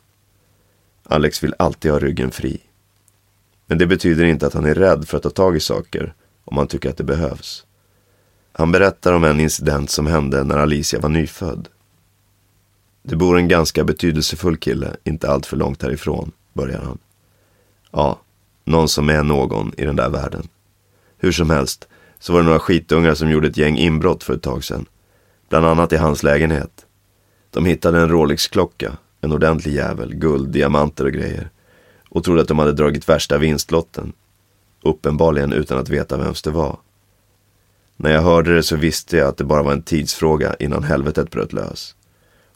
Alex 1.04 1.44
vill 1.44 1.54
alltid 1.60 1.92
ha 1.92 2.00
ryggen 2.00 2.32
fri. 2.32 2.62
Men 3.68 3.78
det 3.78 3.88
betyder 3.88 4.24
inte 4.24 4.48
att 4.48 4.54
han 4.54 4.66
är 4.66 4.76
rädd 4.76 5.08
för 5.08 5.18
att 5.18 5.24
ta 5.24 5.30
tag 5.30 5.56
i 5.56 5.60
saker 5.60 6.14
om 6.46 6.58
han 6.58 6.68
tycker 6.68 6.90
att 6.90 6.98
det 6.98 7.04
behövs. 7.04 7.66
Han 8.52 8.72
berättar 8.72 9.14
om 9.14 9.24
en 9.24 9.40
incident 9.40 9.90
som 9.90 10.08
hände 10.08 10.44
när 10.44 10.58
Alicia 10.58 11.00
var 11.00 11.10
nyfödd. 11.10 11.68
Det 13.04 13.16
bor 13.16 13.38
en 13.38 13.48
ganska 13.48 13.84
betydelsefull 13.84 14.58
kille, 14.58 14.96
inte 15.04 15.30
allt 15.30 15.46
för 15.46 15.58
långt 15.58 15.82
härifrån, 15.82 16.32
börjar 16.54 16.82
han. 16.82 16.98
Ja, 17.92 18.22
någon 18.64 18.90
som 18.90 19.10
är 19.10 19.24
någon 19.24 19.74
i 19.78 19.86
den 19.86 19.96
där 19.96 20.10
världen. 20.10 20.48
Hur 21.18 21.32
som 21.32 21.50
helst, 21.50 21.88
så 22.20 22.34
var 22.34 22.40
det 22.40 22.46
några 22.46 22.60
skitungar 22.60 23.14
som 23.14 23.30
gjorde 23.30 23.48
ett 23.48 23.58
gäng 23.58 23.78
inbrott 23.78 24.24
för 24.24 24.34
ett 24.34 24.44
tag 24.44 24.64
sedan. 24.64 24.86
Bland 25.56 25.68
annat 25.68 25.94
i 25.94 25.98
hans 25.98 26.24
lägenhet. 26.24 26.86
De 27.50 27.66
hittade 27.66 28.00
en 28.00 28.10
Rolex-klocka, 28.10 28.98
en 29.22 29.32
ordentlig 29.32 29.74
jävel, 29.74 30.16
guld, 30.16 30.50
diamanter 30.50 31.06
och 31.06 31.12
grejer. 31.12 31.50
Och 32.10 32.24
trodde 32.24 32.42
att 32.42 32.48
de 32.48 32.60
hade 32.60 32.74
dragit 32.74 33.10
värsta 33.10 33.38
vinstlotten. 33.38 34.14
Uppenbarligen 34.82 35.54
utan 35.54 35.78
att 35.78 35.90
veta 35.90 36.18
vems 36.18 36.42
det 36.42 36.52
var. 36.52 36.78
När 37.96 38.12
jag 38.12 38.22
hörde 38.22 38.56
det 38.56 38.64
så 38.64 38.76
visste 38.76 39.18
jag 39.18 39.28
att 39.28 39.38
det 39.38 39.44
bara 39.44 39.64
var 39.64 39.72
en 39.72 39.82
tidsfråga 39.82 40.56
innan 40.60 40.84
helvetet 40.84 41.32
bröt 41.32 41.54
lös. 41.54 41.96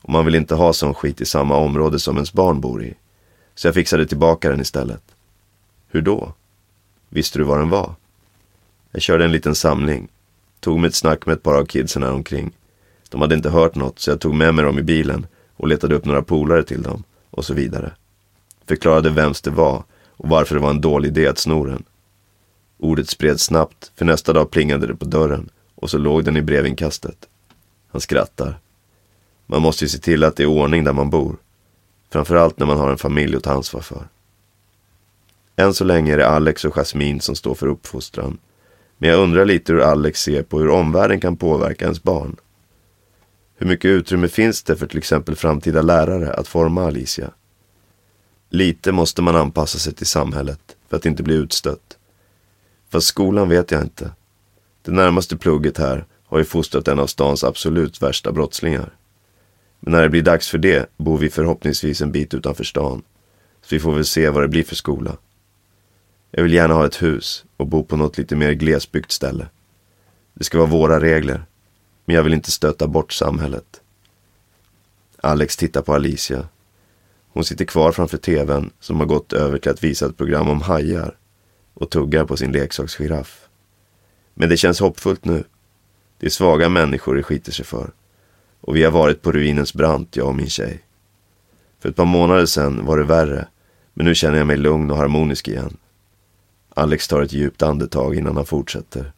Och 0.02 0.10
man 0.10 0.26
vill 0.26 0.36
inte 0.36 0.56
ha 0.56 0.74
sån 0.74 0.94
skit 0.94 1.22
i 1.22 1.26
samma 1.26 1.58
område 1.58 2.00
som 2.00 2.16
ens 2.16 2.34
barn 2.34 2.62
bor 2.62 2.84
i. 2.84 2.94
Så 3.56 3.68
jag 3.68 3.76
fixade 3.76 4.08
tillbaka 4.08 4.50
den 4.50 4.62
istället. 4.62 5.04
Hur 5.88 6.02
då? 6.02 6.34
Visste 7.10 7.40
du 7.40 7.44
var 7.44 7.60
den 7.60 7.70
var? 7.70 7.96
Jag 8.92 9.02
körde 9.02 9.26
en 9.26 9.32
liten 9.32 9.56
samling. 9.56 10.08
Tog 10.60 10.80
mig 10.80 10.88
ett 10.88 10.96
snack 10.96 11.26
med 11.26 11.34
ett 11.34 11.44
par 11.44 11.56
av 11.56 11.66
kidsen 11.66 12.04
här 12.04 12.14
omkring. 12.14 12.54
De 13.10 13.22
hade 13.22 13.36
inte 13.36 13.50
hört 13.50 13.76
något 13.76 14.00
så 14.00 14.12
jag 14.12 14.20
tog 14.20 14.36
med 14.36 14.56
mig 14.56 14.66
dem 14.66 14.80
i 14.80 14.84
bilen 14.84 15.28
och 15.56 15.68
letade 15.68 15.96
upp 15.96 16.06
några 16.06 16.22
polare 16.22 16.64
till 16.64 16.82
dem 16.82 17.04
och 17.30 17.46
så 17.46 17.54
vidare. 17.54 17.92
Förklarade 18.68 19.10
vems 19.10 19.42
det 19.42 19.50
var 19.50 19.84
och 20.08 20.30
varför 20.30 20.56
det 20.56 20.62
var 20.62 20.70
en 20.70 20.82
dålig 20.82 21.10
idé 21.10 21.28
att 21.28 21.38
sno 21.38 21.66
den. 21.66 21.84
Ordet 22.78 23.10
spreds 23.10 23.44
snabbt, 23.44 23.92
för 23.96 24.06
nästa 24.06 24.34
dag 24.34 24.52
plingade 24.52 24.88
det 24.88 24.96
på 24.96 25.06
dörren 25.06 25.50
och 25.76 25.90
så 25.90 25.98
låg 25.98 26.24
den 26.24 26.38
i 26.38 26.42
brevinkastet. 26.42 27.28
Han 27.92 28.02
skrattar. 28.02 28.60
Man 29.46 29.62
måste 29.62 29.86
ju 29.86 29.90
se 29.90 29.98
till 29.98 30.24
att 30.24 30.36
det 30.36 30.44
är 30.44 30.48
ordning 30.48 30.84
där 30.84 30.94
man 30.94 31.10
bor. 31.10 31.36
Framförallt 32.12 32.60
när 32.60 32.66
man 32.66 32.78
har 32.78 32.92
en 32.92 32.98
familj 32.98 33.36
att 33.36 33.44
ta 33.44 33.52
ansvar 33.52 33.82
för. 33.82 34.08
Än 35.56 35.74
så 35.74 35.84
länge 35.84 36.14
är 36.14 36.18
det 36.18 36.28
Alex 36.28 36.66
och 36.66 36.74
Jasmine 36.78 37.22
som 37.22 37.36
står 37.36 37.56
för 37.56 37.68
uppfostran. 37.68 38.38
Men 38.98 39.10
jag 39.10 39.20
undrar 39.20 39.46
lite 39.46 39.74
hur 39.74 39.82
Alex 39.82 40.22
ser 40.22 40.44
på 40.44 40.60
hur 40.60 40.70
omvärlden 40.70 41.20
kan 41.20 41.38
påverka 41.38 41.86
ens 41.86 42.04
barn. 42.04 42.36
Hur 43.62 43.68
mycket 43.68 43.90
utrymme 43.90 44.28
finns 44.28 44.64
det 44.64 44.76
för 44.76 44.88
till 44.88 44.98
exempel 44.98 45.36
framtida 45.36 45.82
lärare 45.82 46.34
att 46.34 46.48
forma 46.48 46.86
Alicia? 46.86 47.32
Lite 48.50 48.92
måste 48.92 49.22
man 49.22 49.36
anpassa 49.36 49.80
sig 49.80 49.94
till 49.94 50.06
samhället 50.06 50.60
för 50.90 50.98
att 50.98 51.06
inte 51.06 51.24
bli 51.24 51.36
utstött. 51.36 51.98
Fast 52.90 53.08
skolan 53.08 53.50
vet 53.50 53.72
jag 53.72 53.82
inte. 53.82 54.12
Det 54.82 54.92
närmaste 54.92 55.38
plugget 55.38 55.78
här 55.78 56.06
har 56.26 56.38
ju 56.38 56.44
fostrat 56.44 56.88
en 56.88 57.00
av 57.00 57.08
stans 57.08 57.44
absolut 57.44 58.02
värsta 58.02 58.32
brottslingar. 58.32 58.94
Men 59.80 59.92
när 59.92 60.02
det 60.02 60.10
blir 60.10 60.22
dags 60.22 60.50
för 60.50 60.58
det 60.58 60.90
bor 60.98 61.18
vi 61.18 61.30
förhoppningsvis 61.30 62.02
en 62.02 62.12
bit 62.12 62.34
utanför 62.34 62.64
stan. 62.64 63.02
Så 63.62 63.76
vi 63.76 63.80
får 63.80 63.94
väl 63.94 64.06
se 64.06 64.30
vad 64.30 64.44
det 64.44 64.48
blir 64.48 64.64
för 64.64 64.76
skola. 64.76 65.18
Jag 66.32 66.44
vill 66.44 66.54
gärna 66.54 66.74
ha 66.74 66.86
ett 66.86 67.02
hus 67.02 67.46
och 67.58 67.68
bo 67.68 67.84
på 67.84 67.98
något 67.98 68.18
lite 68.18 68.36
mer 68.36 68.52
glesbyggt 68.52 69.12
ställe. 69.12 69.48
Det 70.34 70.44
ska 70.44 70.58
vara 70.58 70.70
våra 70.70 71.00
regler. 71.00 71.46
Men 72.10 72.16
jag 72.16 72.24
vill 72.24 72.34
inte 72.34 72.52
stöta 72.52 72.88
bort 72.88 73.14
samhället. 73.14 73.82
Alex 75.18 75.58
tittar 75.58 75.82
på 75.82 75.94
Alicia. 75.94 76.48
Hon 77.30 77.44
sitter 77.44 77.66
kvar 77.66 77.92
framför 77.92 78.18
tvn 78.18 78.72
som 78.80 79.00
har 79.00 79.06
gått 79.06 79.34
över 79.34 79.58
till 79.58 79.72
att 79.72 79.84
visa 79.84 80.06
ett 80.06 80.18
program 80.18 80.50
om 80.50 80.62
hajar 80.62 81.18
och 81.74 81.90
tuggar 81.90 82.26
på 82.26 82.38
sin 82.38 82.52
leksaksgiraff. 82.52 83.48
Men 84.34 84.50
det 84.50 84.58
känns 84.58 84.80
hoppfullt 84.80 85.26
nu. 85.26 85.44
Det 86.18 86.26
är 86.26 86.30
svaga 86.30 86.70
människor 86.70 87.16
det 87.16 87.24
skiter 87.24 87.52
sig 87.52 87.66
för. 87.66 87.92
Och 88.62 88.76
vi 88.76 88.84
har 88.84 88.92
varit 88.92 89.22
på 89.22 89.32
ruinens 89.32 89.74
brant, 89.74 90.16
jag 90.16 90.28
och 90.28 90.36
min 90.36 90.50
tjej. 90.50 90.84
För 91.80 91.90
ett 91.90 91.96
par 91.96 92.06
månader 92.06 92.46
sedan 92.46 92.86
var 92.86 92.98
det 92.98 93.04
värre, 93.04 93.48
men 93.94 94.06
nu 94.06 94.16
känner 94.16 94.38
jag 94.38 94.48
mig 94.48 94.58
lugn 94.58 94.92
och 94.92 94.98
harmonisk 94.98 95.48
igen. 95.48 95.78
Alex 96.70 97.08
tar 97.08 97.22
ett 97.22 97.34
djupt 97.34 97.62
andetag 97.62 98.16
innan 98.16 98.36
han 98.36 98.46
fortsätter. 98.46 99.12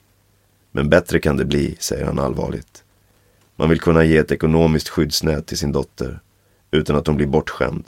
Men 0.72 0.90
bättre 0.90 1.20
kan 1.20 1.38
det 1.38 1.46
bli, 1.46 1.76
säger 1.80 2.06
han 2.06 2.20
allvarligt. 2.20 2.81
Man 3.62 3.70
vill 3.70 3.80
kunna 3.80 4.04
ge 4.04 4.18
ett 4.18 4.32
ekonomiskt 4.32 4.90
skyddsnät 4.90 5.46
till 5.46 5.58
sin 5.58 5.72
dotter 5.72 6.20
utan 6.72 6.96
att 6.96 7.08
hon 7.08 7.16
blir 7.16 7.28
bortskämd. 7.28 7.84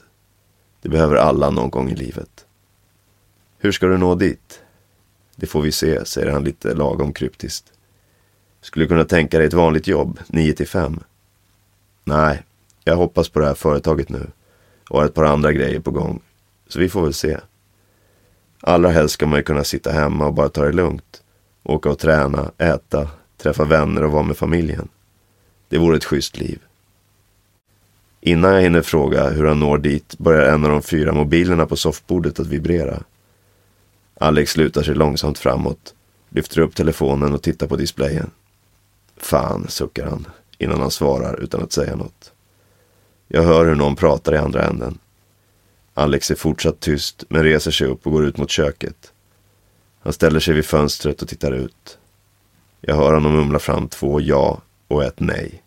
Det 0.81 0.89
behöver 0.89 1.15
alla 1.15 1.49
någon 1.49 1.69
gång 1.69 1.89
i 1.89 1.95
livet. 1.95 2.45
Hur 3.57 3.71
ska 3.71 3.87
du 3.87 3.97
nå 3.97 4.15
dit? 4.15 4.61
Det 5.35 5.45
får 5.45 5.61
vi 5.61 5.71
se, 5.71 6.05
säger 6.05 6.31
han 6.31 6.43
lite 6.43 6.73
lagom 6.73 7.13
kryptiskt. 7.13 7.73
Skulle 8.61 8.85
du 8.85 8.89
kunna 8.89 9.03
tänka 9.05 9.37
dig 9.37 9.47
ett 9.47 9.53
vanligt 9.53 9.87
jobb, 9.87 10.19
9 10.27 10.53
till 10.53 10.67
5? 10.67 10.99
Nej, 12.03 12.43
jag 12.83 12.95
hoppas 12.95 13.29
på 13.29 13.39
det 13.39 13.45
här 13.45 13.53
företaget 13.53 14.09
nu 14.09 14.27
och 14.89 14.99
har 14.99 15.05
ett 15.05 15.13
par 15.13 15.23
andra 15.23 15.51
grejer 15.51 15.79
på 15.79 15.91
gång. 15.91 16.21
Så 16.67 16.79
vi 16.79 16.89
får 16.89 17.01
väl 17.01 17.13
se. 17.13 17.37
Allra 18.61 18.89
helst 18.89 19.13
ska 19.13 19.27
man 19.27 19.39
ju 19.39 19.43
kunna 19.43 19.63
sitta 19.63 19.91
hemma 19.91 20.25
och 20.25 20.33
bara 20.33 20.49
ta 20.49 20.63
det 20.63 20.71
lugnt. 20.71 21.23
Åka 21.63 21.89
och 21.89 21.99
träna, 21.99 22.51
äta, 22.57 23.09
träffa 23.37 23.63
vänner 23.63 24.03
och 24.03 24.11
vara 24.11 24.23
med 24.23 24.37
familjen. 24.37 24.89
Det 25.73 25.79
vore 25.79 25.97
ett 25.97 26.05
schysst 26.05 26.37
liv. 26.37 26.59
Innan 28.21 28.53
jag 28.53 28.61
hinner 28.61 28.81
fråga 28.81 29.29
hur 29.29 29.45
han 29.45 29.59
når 29.59 29.77
dit 29.77 30.17
börjar 30.17 30.53
en 30.53 30.65
av 30.65 30.71
de 30.71 30.81
fyra 30.81 31.13
mobilerna 31.13 31.65
på 31.65 31.75
soffbordet 31.75 32.39
att 32.39 32.47
vibrera. 32.47 33.03
Alex 34.17 34.57
lutar 34.57 34.83
sig 34.83 34.95
långsamt 34.95 35.39
framåt, 35.39 35.93
lyfter 36.29 36.61
upp 36.61 36.75
telefonen 36.75 37.33
och 37.33 37.41
tittar 37.41 37.67
på 37.67 37.75
displayen. 37.75 38.31
Fan, 39.17 39.65
suckar 39.69 40.05
han 40.05 40.27
innan 40.57 40.81
han 40.81 40.91
svarar 40.91 41.39
utan 41.43 41.63
att 41.63 41.71
säga 41.71 41.95
något. 41.95 42.31
Jag 43.27 43.43
hör 43.43 43.65
hur 43.65 43.75
någon 43.75 43.95
pratar 43.95 44.33
i 44.33 44.37
andra 44.37 44.63
änden. 44.63 44.97
Alex 45.93 46.31
är 46.31 46.35
fortsatt 46.35 46.79
tyst 46.79 47.23
men 47.29 47.43
reser 47.43 47.71
sig 47.71 47.87
upp 47.87 48.05
och 48.05 48.11
går 48.11 48.25
ut 48.25 48.37
mot 48.37 48.49
köket. 48.49 49.13
Han 49.99 50.13
ställer 50.13 50.39
sig 50.39 50.53
vid 50.53 50.65
fönstret 50.65 51.21
och 51.21 51.27
tittar 51.27 51.51
ut. 51.51 51.97
Jag 52.81 52.95
hör 52.95 53.13
honom 53.13 53.33
mumla 53.33 53.59
fram 53.59 53.87
två 53.87 54.21
ja 54.21 54.61
och 54.87 55.03
ett 55.03 55.19
nej. 55.19 55.62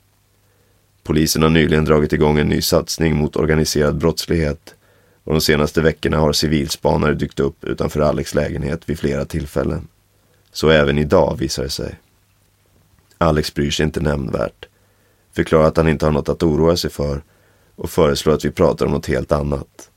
Polisen 1.07 1.43
har 1.43 1.51
nyligen 1.51 1.85
dragit 1.85 2.13
igång 2.13 2.39
en 2.39 2.49
ny 2.49 2.63
satsning 2.63 3.17
mot 3.17 3.37
organiserad 3.37 3.97
brottslighet 3.97 4.75
och 5.25 5.33
de 5.33 5.41
senaste 5.41 5.81
veckorna 5.81 6.19
har 6.19 6.33
civilspanare 6.33 7.15
dykt 7.15 7.41
upp 7.41 7.65
utanför 7.65 8.01
Alex 8.01 8.35
lägenhet 8.35 8.89
vid 8.89 8.99
flera 8.99 9.25
tillfällen. 9.25 9.89
Så 10.53 10.71
även 10.71 10.99
idag 10.99 11.37
visar 11.39 11.63
det 11.63 11.71
sig. 11.71 11.95
Alex 13.19 13.55
bryr 13.55 13.71
sig 13.71 13.85
inte 13.85 14.01
nämnvärt. 14.01 14.69
Förklarar 15.33 15.69
att 15.69 15.77
han 15.77 15.89
inte 15.89 16.05
har 16.05 16.13
något 16.13 16.29
att 16.29 16.43
oroa 16.43 16.77
sig 16.77 16.91
för 16.91 17.23
och 17.77 17.91
föreslår 17.91 18.35
att 18.35 18.45
vi 18.45 18.51
pratar 18.51 18.87
om 18.87 18.93
något 18.93 19.07
helt 19.07 19.33
annat. 19.33 19.91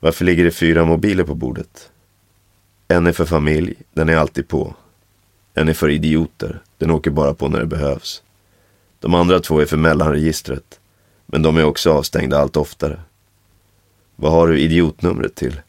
Varför 0.00 0.24
ligger 0.24 0.44
det 0.44 0.50
fyra 0.50 0.84
mobiler 0.84 1.24
på 1.24 1.34
bordet? 1.34 1.90
En 2.88 3.06
är 3.06 3.12
för 3.12 3.24
familj, 3.24 3.74
den 3.92 4.08
är 4.08 4.16
alltid 4.16 4.48
på. 4.48 4.74
En 5.54 5.68
är 5.68 5.74
för 5.74 5.88
idioter, 5.88 6.62
den 6.78 6.90
åker 6.90 7.10
bara 7.10 7.34
på 7.34 7.48
när 7.48 7.60
det 7.60 7.66
behövs. 7.66 8.22
De 9.00 9.14
andra 9.14 9.40
två 9.40 9.60
är 9.60 9.66
för 9.66 9.76
mellanregistret, 9.76 10.80
men 11.26 11.42
de 11.42 11.56
är 11.56 11.64
också 11.64 11.92
avstängda 11.92 12.38
allt 12.38 12.56
oftare. 12.56 13.00
Vad 14.16 14.32
har 14.32 14.48
du 14.48 14.60
idiotnumret 14.60 15.34
till? 15.34 15.60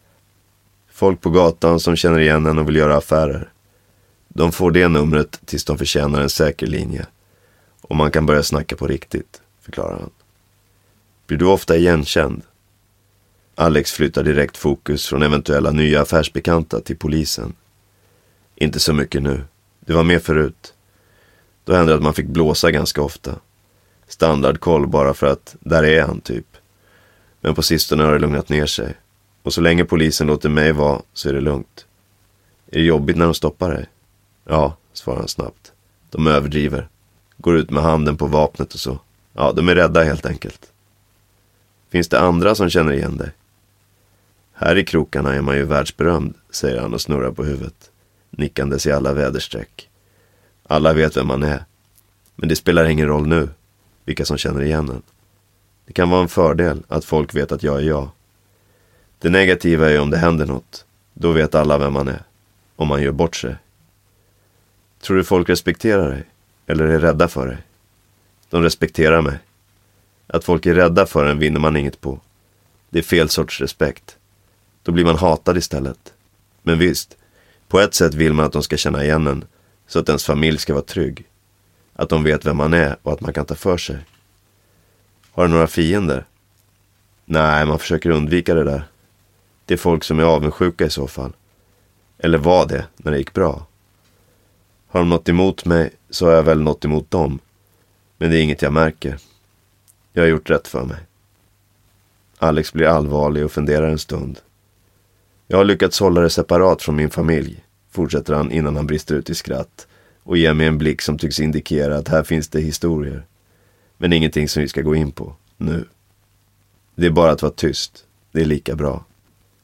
Folk 0.91 1.21
på 1.21 1.29
gatan 1.29 1.79
som 1.79 1.95
känner 1.95 2.19
igen 2.19 2.45
en 2.45 2.59
och 2.59 2.67
vill 2.67 2.75
göra 2.75 2.97
affärer. 2.97 3.49
De 4.27 4.51
får 4.51 4.71
det 4.71 4.87
numret 4.87 5.39
tills 5.45 5.65
de 5.65 5.77
förtjänar 5.77 6.21
en 6.21 6.29
säker 6.29 6.67
linje. 6.67 7.05
Och 7.81 7.95
man 7.95 8.11
kan 8.11 8.25
börja 8.25 8.43
snacka 8.43 8.75
på 8.75 8.87
riktigt, 8.87 9.41
förklarar 9.61 9.99
han. 9.99 10.09
Blir 11.27 11.37
du 11.37 11.45
ofta 11.45 11.77
igenkänd? 11.77 12.41
Alex 13.55 13.91
flyttar 13.91 14.23
direkt 14.23 14.57
fokus 14.57 15.07
från 15.07 15.23
eventuella 15.23 15.71
nya 15.71 16.01
affärsbekanta 16.01 16.79
till 16.79 16.97
polisen. 16.97 17.53
Inte 18.55 18.79
så 18.79 18.93
mycket 18.93 19.23
nu. 19.23 19.43
Det 19.79 19.93
var 19.93 20.03
mer 20.03 20.19
förut. 20.19 20.73
Då 21.65 21.73
hände 21.73 21.91
det 21.91 21.95
att 21.95 22.03
man 22.03 22.13
fick 22.13 22.27
blåsa 22.27 22.71
ganska 22.71 23.01
ofta. 23.01 23.35
Standardkoll 24.07 24.87
bara 24.87 25.13
för 25.13 25.27
att 25.27 25.55
där 25.59 25.83
är 25.83 26.01
han 26.01 26.21
typ. 26.21 26.45
Men 27.41 27.55
på 27.55 27.61
sistone 27.61 28.03
har 28.03 28.13
det 28.13 28.19
lugnat 28.19 28.49
ner 28.49 28.65
sig. 28.65 28.93
Och 29.43 29.53
så 29.53 29.61
länge 29.61 29.85
polisen 29.85 30.27
låter 30.27 30.49
mig 30.49 30.71
vara 30.71 31.01
så 31.13 31.29
är 31.29 31.33
det 31.33 31.41
lugnt. 31.41 31.85
Är 32.71 32.79
det 32.79 32.85
jobbigt 32.85 33.17
när 33.17 33.25
de 33.25 33.33
stoppar 33.33 33.71
dig? 33.71 33.85
Ja, 34.45 34.77
svarar 34.93 35.17
han 35.17 35.27
snabbt. 35.27 35.71
De 36.09 36.27
överdriver. 36.27 36.87
Går 37.37 37.57
ut 37.57 37.69
med 37.69 37.83
handen 37.83 38.17
på 38.17 38.25
vapnet 38.25 38.73
och 38.73 38.79
så. 38.79 38.99
Ja, 39.33 39.51
de 39.51 39.69
är 39.69 39.75
rädda 39.75 40.03
helt 40.03 40.25
enkelt. 40.25 40.71
Finns 41.89 42.09
det 42.09 42.19
andra 42.19 42.55
som 42.55 42.69
känner 42.69 42.93
igen 42.93 43.17
dig? 43.17 43.31
Här 44.53 44.77
i 44.77 44.85
krokarna 44.85 45.33
är 45.33 45.41
man 45.41 45.55
ju 45.55 45.65
världsberömd, 45.65 46.33
säger 46.49 46.81
han 46.81 46.93
och 46.93 47.01
snurrar 47.01 47.31
på 47.31 47.43
huvudet. 47.43 47.91
Nickandes 48.29 48.87
i 48.87 48.91
alla 48.91 49.13
väderstreck. 49.13 49.89
Alla 50.71 50.93
vet 50.93 51.17
vem 51.17 51.27
man 51.27 51.43
är. 51.43 51.65
Men 52.35 52.49
det 52.49 52.55
spelar 52.55 52.85
ingen 52.85 53.07
roll 53.07 53.27
nu, 53.27 53.49
vilka 54.05 54.25
som 54.25 54.37
känner 54.37 54.61
igen 54.61 54.89
en. 54.89 55.01
Det 55.85 55.93
kan 55.93 56.09
vara 56.09 56.21
en 56.21 56.27
fördel 56.27 56.83
att 56.87 57.05
folk 57.05 57.35
vet 57.35 57.51
att 57.51 57.63
jag 57.63 57.77
är 57.77 57.87
jag. 57.87 58.09
Det 59.19 59.29
negativa 59.29 59.91
är 59.91 59.99
om 59.99 60.09
det 60.09 60.17
händer 60.17 60.45
något. 60.45 60.85
Då 61.13 61.31
vet 61.31 61.55
alla 61.55 61.77
vem 61.77 61.93
man 61.93 62.07
är. 62.07 62.23
Om 62.75 62.87
man 62.87 63.01
gör 63.01 63.11
bort 63.11 63.35
sig. 63.35 63.55
Tror 65.01 65.17
du 65.17 65.23
folk 65.23 65.49
respekterar 65.49 66.09
dig? 66.09 66.23
Eller 66.67 66.85
är 66.87 66.99
rädda 66.99 67.27
för 67.27 67.47
dig? 67.47 67.57
De 68.49 68.63
respekterar 68.63 69.21
mig. 69.21 69.39
Att 70.27 70.43
folk 70.43 70.65
är 70.65 70.75
rädda 70.75 71.05
för 71.05 71.25
en 71.25 71.39
vinner 71.39 71.59
man 71.59 71.77
inget 71.77 72.01
på. 72.01 72.19
Det 72.89 72.99
är 72.99 73.03
fel 73.03 73.29
sorts 73.29 73.61
respekt. 73.61 74.17
Då 74.83 74.91
blir 74.91 75.05
man 75.05 75.15
hatad 75.15 75.57
istället. 75.57 76.13
Men 76.61 76.79
visst, 76.79 77.17
på 77.67 77.79
ett 77.79 77.93
sätt 77.93 78.13
vill 78.13 78.33
man 78.33 78.45
att 78.45 78.53
de 78.53 78.63
ska 78.63 78.77
känna 78.77 79.03
igen 79.03 79.27
en 79.27 79.45
så 79.91 79.99
att 79.99 80.09
ens 80.09 80.25
familj 80.25 80.57
ska 80.57 80.73
vara 80.73 80.83
trygg. 80.83 81.25
Att 81.93 82.09
de 82.09 82.23
vet 82.23 82.45
vem 82.45 82.57
man 82.57 82.73
är 82.73 82.97
och 83.01 83.13
att 83.13 83.21
man 83.21 83.33
kan 83.33 83.45
ta 83.45 83.55
för 83.55 83.77
sig. 83.77 83.97
Har 85.31 85.43
du 85.43 85.53
några 85.53 85.67
fiender? 85.67 86.25
Nej, 87.25 87.65
man 87.65 87.79
försöker 87.79 88.09
undvika 88.09 88.53
det 88.53 88.63
där. 88.63 88.83
Det 89.65 89.73
är 89.73 89.77
folk 89.77 90.03
som 90.03 90.19
är 90.19 90.23
avundsjuka 90.23 90.85
i 90.85 90.89
så 90.89 91.07
fall. 91.07 91.33
Eller 92.17 92.37
var 92.37 92.65
det 92.65 92.85
när 92.97 93.11
det 93.11 93.17
gick 93.17 93.33
bra. 93.33 93.65
Har 94.87 94.99
de 94.99 95.09
något 95.09 95.29
emot 95.29 95.65
mig 95.65 95.89
så 96.09 96.25
har 96.25 96.33
jag 96.33 96.43
väl 96.43 96.61
något 96.61 96.85
emot 96.85 97.11
dem. 97.11 97.39
Men 98.17 98.31
det 98.31 98.37
är 98.37 98.41
inget 98.41 98.61
jag 98.61 98.73
märker. 98.73 99.17
Jag 100.13 100.23
har 100.23 100.27
gjort 100.27 100.49
rätt 100.49 100.67
för 100.67 100.85
mig. 100.85 100.99
Alex 102.37 102.73
blir 102.73 102.87
allvarlig 102.87 103.45
och 103.45 103.51
funderar 103.51 103.89
en 103.89 103.99
stund. 103.99 104.39
Jag 105.47 105.57
har 105.57 105.65
lyckats 105.65 105.99
hålla 105.99 106.21
det 106.21 106.29
separat 106.29 106.81
från 106.81 106.95
min 106.95 107.09
familj, 107.09 107.63
fortsätter 107.91 108.33
han 108.33 108.51
innan 108.51 108.75
han 108.75 108.87
brister 108.87 109.15
ut 109.15 109.29
i 109.29 109.35
skratt 109.35 109.87
och 110.23 110.37
ger 110.37 110.53
mig 110.53 110.67
en 110.67 110.77
blick 110.77 111.01
som 111.01 111.17
tycks 111.17 111.39
indikera 111.39 111.97
att 111.97 112.07
här 112.07 112.23
finns 112.23 112.47
det 112.47 112.61
historier. 112.61 113.25
Men 113.97 114.13
ingenting 114.13 114.49
som 114.49 114.61
vi 114.61 114.67
ska 114.67 114.81
gå 114.81 114.95
in 114.95 115.11
på, 115.11 115.35
nu. 115.57 115.85
Det 116.95 117.05
är 117.05 117.11
bara 117.11 117.31
att 117.31 117.41
vara 117.41 117.53
tyst, 117.53 118.05
det 118.31 118.41
är 118.41 118.45
lika 118.45 118.75
bra. 118.75 119.05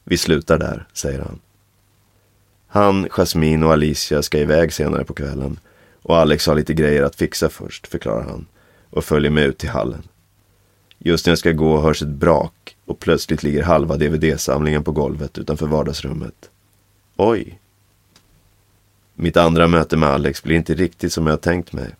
Vi 0.04 0.16
slutar 0.16 0.58
där, 0.58 0.86
säger 0.92 1.18
han. 1.18 1.40
Han, 2.66 3.08
Jasmine 3.10 3.66
och 3.66 3.72
Alicia 3.72 4.22
ska 4.22 4.38
iväg 4.38 4.72
senare 4.72 5.04
på 5.04 5.14
kvällen 5.14 5.60
och 6.02 6.16
Alex 6.16 6.46
har 6.46 6.54
lite 6.54 6.74
grejer 6.74 7.02
att 7.02 7.16
fixa 7.16 7.48
först, 7.48 7.86
förklarar 7.86 8.22
han 8.22 8.46
och 8.90 9.04
följer 9.04 9.30
med 9.30 9.44
ut 9.44 9.58
till 9.58 9.68
hallen. 9.68 10.02
Just 10.98 11.26
när 11.26 11.30
jag 11.30 11.38
ska 11.38 11.52
gå 11.52 11.80
hörs 11.80 12.02
ett 12.02 12.08
brak 12.08 12.76
och 12.84 12.98
plötsligt 12.98 13.42
ligger 13.42 13.62
halva 13.62 13.96
DVD-samlingen 13.96 14.84
på 14.84 14.92
golvet 14.92 15.38
utanför 15.38 15.66
vardagsrummet. 15.66 16.50
Oj! 17.16 17.58
Mitt 19.20 19.36
andra 19.36 19.68
möte 19.68 19.96
med 19.96 20.08
Alex 20.08 20.42
blir 20.42 20.56
inte 20.56 20.74
riktigt 20.74 21.12
som 21.12 21.26
jag 21.26 21.40
tänkt 21.40 21.72
mig. 21.72 21.90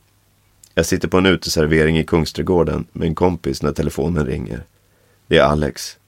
Jag 0.74 0.86
sitter 0.86 1.08
på 1.08 1.18
en 1.18 1.26
uteservering 1.26 1.98
i 1.98 2.04
Kungsträdgården 2.04 2.86
med 2.92 3.08
en 3.08 3.14
kompis 3.14 3.62
när 3.62 3.72
telefonen 3.72 4.26
ringer. 4.26 4.62
Det 5.26 5.38
är 5.38 5.42
Alex. 5.42 5.98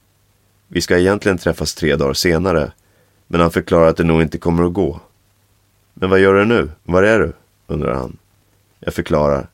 Vi 0.67 0.81
ska 0.81 0.97
egentligen 0.97 1.37
träffas 1.37 1.75
tre 1.75 1.95
dagar 1.95 2.13
senare, 2.13 2.71
men 3.27 3.41
han 3.41 3.51
förklarar 3.51 3.87
att 3.87 3.97
det 3.97 4.03
nog 4.03 4.21
inte 4.21 4.37
kommer 4.37 4.63
att 4.63 4.73
gå. 4.73 4.99
Men 5.93 6.09
vad 6.09 6.19
gör 6.19 6.33
du 6.33 6.45
nu? 6.45 6.69
Var 6.83 7.03
är 7.03 7.19
du? 7.19 7.33
undrar 7.67 7.93
han. 7.93 8.17
Jag 8.79 8.93
förklarar. 8.93 9.47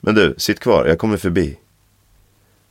Men 0.00 0.14
du, 0.14 0.34
sitt 0.38 0.60
kvar, 0.60 0.86
jag 0.86 0.98
kommer 0.98 1.16
förbi. 1.16 1.58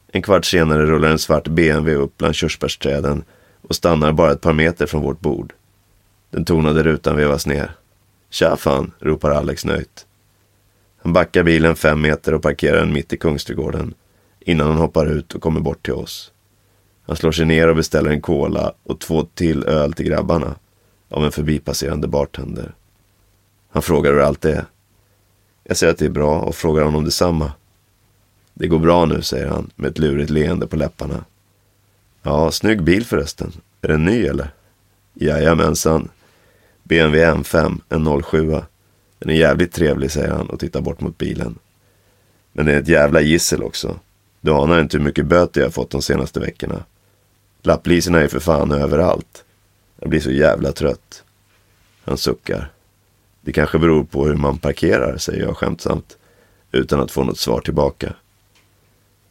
En 0.08 0.22
kvart 0.22 0.46
senare 0.46 0.86
rullar 0.86 1.10
en 1.10 1.20
svart 1.20 1.48
BMW 1.48 1.96
upp 1.96 2.18
bland 2.18 2.36
körsbärsträden 2.36 3.24
och 3.62 3.76
stannar 3.76 4.12
bara 4.12 4.32
ett 4.32 4.42
par 4.42 4.54
meter 4.54 4.86
från 4.86 5.02
vårt 5.02 5.20
bord. 5.20 5.54
Den 6.30 6.46
tonade 6.46 6.84
rutan 6.84 7.18
vevas 7.18 7.46
ner. 7.48 7.76
Tja 8.34 8.58
fan, 8.58 8.92
ropar 9.00 9.32
Alex 9.32 9.66
nöjt. 9.66 10.06
Han 10.98 11.14
backar 11.14 11.44
bilen 11.44 11.76
fem 11.76 12.02
meter 12.02 12.34
och 12.34 12.42
parkerar 12.42 12.78
den 12.78 12.94
mitt 12.94 13.14
i 13.14 13.18
Kungsträdgården 13.18 13.94
innan 14.40 14.68
han 14.68 14.78
hoppar 14.78 15.06
ut 15.06 15.36
och 15.36 15.42
kommer 15.42 15.60
bort 15.62 15.86
till 15.86 15.94
oss. 15.94 16.32
Han 17.06 17.16
slår 17.16 17.32
sig 17.32 17.46
ner 17.46 17.68
och 17.68 17.76
beställer 17.76 18.10
en 18.10 18.22
cola 18.22 18.74
och 18.84 19.00
två 19.00 19.24
till 19.24 19.64
öl 19.64 19.94
till 19.94 20.06
grabbarna 20.06 20.56
av 21.10 21.26
en 21.26 21.32
förbipasserande 21.32 22.08
bartender. 22.08 22.74
Han 23.70 23.82
frågar 23.82 24.12
hur 24.12 24.22
allt 24.22 24.46
är. 24.46 24.66
Jag 25.64 25.78
säger 25.78 25.94
att 25.94 26.00
det 26.00 26.06
är 26.06 26.10
bra 26.10 26.40
och 26.40 26.56
frågar 26.56 26.84
honom 26.84 27.04
detsamma. 27.04 27.52
Det 28.54 28.68
går 28.68 28.80
bra 28.80 29.06
nu, 29.06 29.22
säger 29.22 29.48
han 29.48 29.70
med 29.76 29.92
ett 29.92 30.00
lurigt 30.00 30.30
leende 30.30 30.68
på 30.68 30.76
läpparna. 30.76 31.26
Ja, 32.22 32.52
snygg 32.52 32.84
bil 32.84 33.06
förresten. 33.06 33.52
Är 33.82 33.88
den 33.88 34.06
ny 34.06 34.26
eller? 34.26 34.50
Jajamensan. 35.14 36.10
BMW 36.84 37.26
M5, 37.26 37.82
en 37.90 38.24
07. 38.24 38.62
Den 39.20 39.30
är 39.30 39.34
jävligt 39.34 39.74
trevlig, 39.74 40.12
säger 40.12 40.32
han 40.32 40.50
och 40.50 40.60
tittar 40.60 40.82
bort 40.82 41.02
mot 41.02 41.18
bilen. 41.18 41.60
Men 42.52 42.66
det 42.66 42.74
är 42.74 42.80
ett 42.80 42.88
jävla 42.88 43.22
gissel 43.22 43.64
också. 43.64 44.00
Du 44.42 44.52
anar 44.52 44.82
inte 44.82 44.98
hur 44.98 45.04
mycket 45.04 45.26
böter 45.26 45.62
jag 45.62 45.74
fått 45.74 45.90
de 45.90 46.02
senaste 46.02 46.40
veckorna. 46.40 46.84
Lapplisorna 47.62 48.20
är 48.20 48.28
för 48.28 48.40
fan 48.40 48.72
överallt. 48.72 49.44
Jag 50.00 50.10
blir 50.10 50.20
så 50.20 50.32
jävla 50.32 50.72
trött. 50.72 51.24
Han 52.06 52.18
suckar. 52.18 52.72
Det 53.42 53.52
kanske 53.52 53.80
beror 53.80 54.04
på 54.04 54.28
hur 54.28 54.36
man 54.36 54.58
parkerar, 54.58 55.18
säger 55.18 55.42
jag 55.42 55.58
skämtsamt. 55.58 56.18
Utan 56.72 57.00
att 57.00 57.12
få 57.12 57.24
något 57.24 57.38
svar 57.38 57.62
tillbaka. 57.62 58.14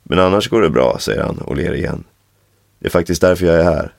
Men 0.03 0.19
annars 0.19 0.49
går 0.49 0.63
det 0.63 0.71
bra, 0.71 0.99
säger 0.99 1.23
han 1.23 1.39
och 1.39 1.57
ler 1.57 1.75
igen. 1.75 2.05
Det 2.79 2.87
är 2.87 2.91
faktiskt 2.91 3.21
därför 3.21 3.47
jag 3.47 3.57
är 3.57 3.65
här. 3.65 3.95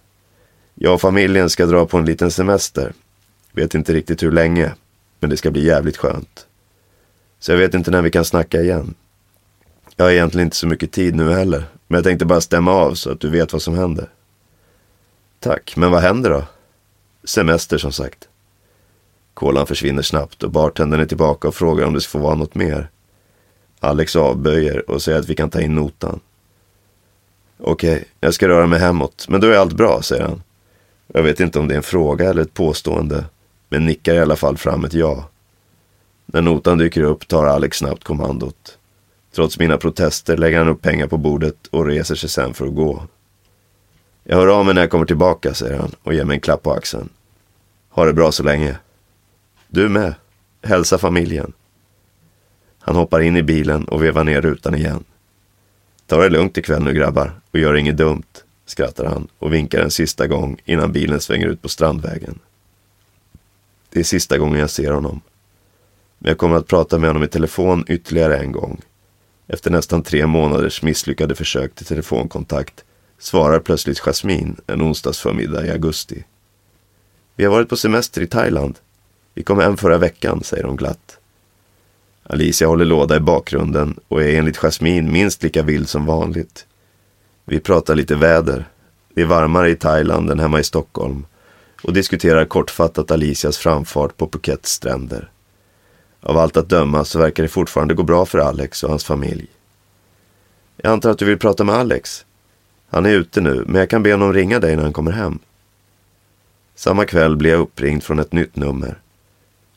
Jag 0.76 0.94
och 0.94 1.02
familjen 1.02 1.50
ska 1.50 1.66
dra 1.66 1.86
på 1.86 1.98
en 1.98 2.06
liten 2.06 2.32
semester. 2.32 2.94
Vet 3.56 3.76
inte 3.76 3.94
riktigt 3.94 4.24
hur 4.24 4.32
länge, 4.32 4.74
men 5.20 5.30
det 5.30 5.38
ska 5.38 5.52
bli 5.52 5.66
jävligt 5.66 5.98
skönt. 5.98 6.48
Så 7.40 7.52
jag 7.52 7.58
vet 7.58 7.74
inte 7.74 7.92
när 7.92 8.02
vi 8.02 8.12
kan 8.12 8.26
snacka 8.26 8.62
igen. 8.62 8.94
Jag 9.96 10.06
har 10.06 10.12
egentligen 10.12 10.48
inte 10.48 10.56
så 10.56 10.68
mycket 10.68 10.92
tid 10.92 11.16
nu 11.16 11.32
heller, 11.32 11.64
men 11.88 11.98
jag 11.98 12.04
tänkte 12.04 12.26
bara 12.26 12.42
stämma 12.42 12.72
av 12.72 12.94
så 12.94 13.12
att 13.12 13.20
du 13.20 13.30
vet 13.30 13.54
vad 13.54 13.62
som 13.62 13.78
händer. 13.78 14.10
Tack, 15.40 15.74
men 15.76 15.92
vad 15.92 16.02
händer 16.02 16.30
då? 16.30 16.44
Semester 17.24 17.78
som 17.78 17.92
sagt. 17.92 18.28
Kolan 19.34 19.68
försvinner 19.68 20.02
snabbt 20.02 20.44
och 20.44 20.52
bartendern 20.52 21.00
är 21.00 21.06
tillbaka 21.06 21.48
och 21.48 21.56
frågar 21.56 21.86
om 21.86 21.94
det 21.94 22.06
får 22.06 22.20
vara 22.20 22.36
något 22.36 22.56
mer. 22.56 22.90
Alex 23.80 24.16
avböjer 24.16 24.90
och 24.90 25.02
säger 25.02 25.20
att 25.20 25.30
vi 25.30 25.36
kan 25.36 25.50
ta 25.50 25.62
in 25.62 25.76
notan. 25.76 26.20
Okej, 27.58 28.04
jag 28.20 28.34
ska 28.34 28.48
röra 28.48 28.68
mig 28.68 28.80
hemåt, 28.80 29.26
men 29.30 29.42
då 29.42 29.48
är 29.48 29.58
allt 29.58 29.74
bra, 29.74 30.02
säger 30.02 30.24
han. 30.24 30.44
Jag 31.08 31.24
vet 31.24 31.40
inte 31.40 31.60
om 31.60 31.68
det 31.68 31.74
är 31.74 31.78
en 31.78 31.84
fråga 31.84 32.30
eller 32.30 32.42
ett 32.42 32.54
påstående, 32.54 33.26
men 33.74 33.86
nickar 33.86 34.14
i 34.14 34.20
alla 34.20 34.36
fall 34.36 34.58
fram 34.58 34.86
ett 34.86 34.94
ja. 34.94 35.30
När 36.26 36.42
notan 36.42 36.78
dyker 36.78 37.02
upp 37.02 37.28
tar 37.28 37.46
Alex 37.46 37.78
snabbt 37.78 38.04
kommandot. 38.04 38.78
Trots 39.36 39.60
mina 39.60 39.78
protester 39.78 40.38
lägger 40.38 40.58
han 40.58 40.68
upp 40.68 40.82
pengar 40.82 41.08
på 41.08 41.18
bordet 41.18 41.68
och 41.68 41.86
reser 41.86 42.16
sig 42.16 42.30
sen 42.30 42.54
för 42.54 42.66
att 42.68 42.76
gå. 42.76 43.04
Jag 44.24 44.38
hör 44.38 44.48
av 44.48 44.66
mig 44.66 44.74
när 44.74 44.82
jag 44.82 44.90
kommer 44.90 45.06
tillbaka, 45.06 45.54
säger 45.54 45.80
han 45.80 45.92
och 46.04 46.14
ger 46.14 46.24
mig 46.24 46.36
en 46.36 46.42
klapp 46.42 46.64
på 46.64 46.74
axeln. 46.74 47.10
Ha 47.90 48.06
det 48.06 48.14
bra 48.14 48.32
så 48.32 48.44
länge. 48.44 48.78
Du 49.68 49.90
med. 49.90 50.16
Hälsa 50.64 50.98
familjen. 50.98 51.54
Han 52.80 52.96
hoppar 52.96 53.22
in 53.22 53.38
i 53.38 53.44
bilen 53.44 53.86
och 53.86 54.04
vevar 54.04 54.24
ner 54.24 54.42
rutan 54.42 54.76
igen. 54.76 55.04
Ta 56.08 56.18
det 56.18 56.30
lugnt 56.30 56.58
ikväll 56.58 56.84
nu 56.84 56.94
grabbar 56.94 57.40
och 57.52 57.60
gör 57.60 57.76
inget 57.76 57.98
dumt, 57.98 58.44
skrattar 58.66 59.06
han 59.06 59.28
och 59.40 59.54
vinkar 59.54 59.82
en 59.82 59.92
sista 59.92 60.28
gång 60.28 60.62
innan 60.66 60.92
bilen 60.92 61.22
svänger 61.22 61.48
ut 61.48 61.62
på 61.62 61.70
Strandvägen. 61.70 62.40
Det 63.94 64.00
är 64.00 64.04
sista 64.04 64.38
gången 64.38 64.60
jag 64.60 64.70
ser 64.70 64.92
honom. 64.92 65.22
Men 66.20 66.30
jag 66.30 66.38
kommer 66.38 66.56
att 66.56 66.68
prata 66.68 66.98
med 66.98 67.10
honom 67.10 67.24
i 67.24 67.28
telefon 67.28 67.86
ytterligare 67.88 68.38
en 68.38 68.52
gång. 68.52 68.82
Efter 69.48 69.72
nästan 69.72 70.04
tre 70.04 70.28
månaders 70.28 70.82
misslyckade 70.84 71.36
försök 71.36 71.76
till 71.76 71.86
telefonkontakt 71.86 72.84
svarar 73.20 73.60
plötsligt 73.60 74.00
Jasmin 74.00 74.56
en 74.68 74.82
onsdagsförmiddag 74.82 75.66
i 75.66 75.72
augusti. 75.72 76.24
Vi 77.36 77.46
har 77.46 77.52
varit 77.52 77.70
på 77.70 77.78
semester 77.78 78.22
i 78.22 78.28
Thailand. 78.28 78.80
Vi 79.34 79.44
kom 79.44 79.60
hem 79.60 79.78
förra 79.78 79.98
veckan, 79.98 80.44
säger 80.44 80.64
hon 80.64 80.76
glatt. 80.76 81.18
Alicia 82.24 82.68
håller 82.68 82.86
låda 82.86 83.16
i 83.16 83.20
bakgrunden 83.20 84.00
och 84.08 84.24
är 84.24 84.38
enligt 84.38 84.58
Jasmin 84.58 85.12
minst 85.12 85.44
lika 85.44 85.64
vild 85.64 85.90
som 85.90 86.06
vanligt. 86.06 86.66
Vi 87.46 87.60
pratar 87.60 87.96
lite 87.96 88.16
väder. 88.16 88.66
Det 89.14 89.22
är 89.22 89.26
varmare 89.26 89.70
i 89.70 89.76
Thailand 89.76 90.32
än 90.32 90.40
hemma 90.40 90.60
i 90.60 90.64
Stockholm 90.64 91.26
och 91.84 91.94
diskuterar 91.94 92.46
kortfattat 92.46 93.12
Alicias 93.12 93.58
framfart 93.58 94.18
på 94.18 94.28
Phukets 94.28 94.72
stränder. 94.72 95.30
Av 96.22 96.38
allt 96.38 96.58
att 96.58 96.70
döma 96.70 97.06
så 97.06 97.20
verkar 97.20 97.44
det 97.44 97.50
fortfarande 97.50 97.94
gå 97.94 98.04
bra 98.04 98.26
för 98.26 98.40
Alex 98.40 98.84
och 98.84 98.90
hans 98.90 99.04
familj. 99.04 99.48
Jag 100.78 100.92
antar 100.92 101.10
att 101.10 101.18
du 101.18 101.26
vill 101.26 101.40
prata 101.40 101.64
med 101.64 101.76
Alex? 101.76 102.26
Han 102.90 103.06
är 103.06 103.10
ute 103.10 103.42
nu, 103.42 103.64
men 103.68 103.80
jag 103.80 103.90
kan 103.90 104.04
be 104.04 104.12
honom 104.12 104.34
ringa 104.34 104.60
dig 104.60 104.76
när 104.76 104.84
han 104.84 104.94
kommer 104.94 105.12
hem. 105.12 105.40
Samma 106.76 107.06
kväll 107.06 107.38
blir 107.38 107.52
jag 107.52 107.60
uppringd 107.60 108.04
från 108.04 108.20
ett 108.20 108.34
nytt 108.34 108.56
nummer. 108.56 109.00